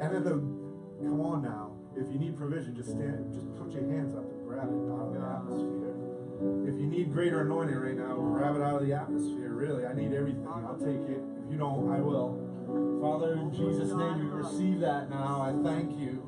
[0.00, 0.30] And then the
[1.06, 1.76] come on now.
[1.96, 5.10] If you need provision, just stand, just put your hands up and grab it out
[5.10, 5.94] of the atmosphere.
[6.66, 9.52] If you need greater anointing right now, grab it out of the atmosphere.
[9.52, 10.46] Really, I need everything.
[10.46, 11.22] I'll take it.
[11.44, 12.38] If you don't, I will.
[13.02, 15.42] Father, in Jesus' name, we receive that now.
[15.42, 16.22] I thank you.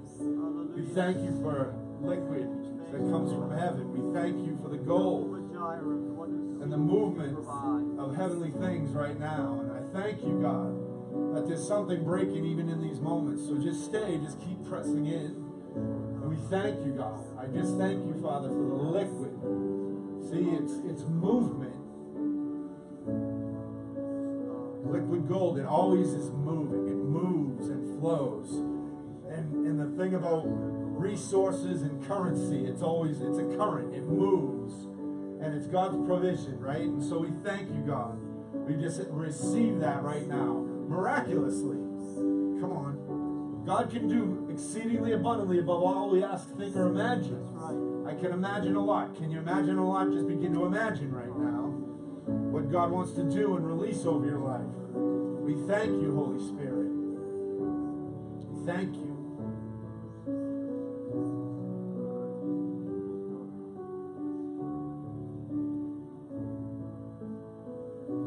[0.75, 2.49] We thank you for liquid
[2.91, 3.91] that comes from heaven.
[3.93, 5.33] We thank you for the gold
[6.63, 7.37] and the movement
[7.99, 9.61] of heavenly things right now.
[9.61, 13.45] And I thank you, God, that there's something breaking even in these moments.
[13.47, 15.43] So just stay, just keep pressing in.
[15.75, 17.19] And we thank you, God.
[17.37, 19.35] I just thank you, Father, for the liquid.
[20.31, 21.75] See, it's it's movement.
[24.87, 26.87] Liquid gold, it always is moving.
[26.87, 28.51] It moves and flows.
[29.35, 33.95] And and the thing about resources and currency, it's always it's a current.
[33.95, 34.92] It moves.
[35.43, 36.83] And it's God's provision, right?
[36.83, 38.17] And so we thank you, God.
[38.67, 40.65] We just receive that right now.
[40.89, 41.79] Miraculously.
[42.61, 43.65] Come on.
[43.67, 47.49] God can do exceedingly abundantly above all we ask, think, or imagine.
[48.07, 49.15] I can imagine a lot.
[49.17, 50.11] Can you imagine a lot?
[50.13, 51.71] Just begin to imagine right now
[52.27, 54.67] what God wants to do and release over your life.
[54.95, 56.91] We thank you, Holy Spirit.
[58.51, 59.12] We thank you.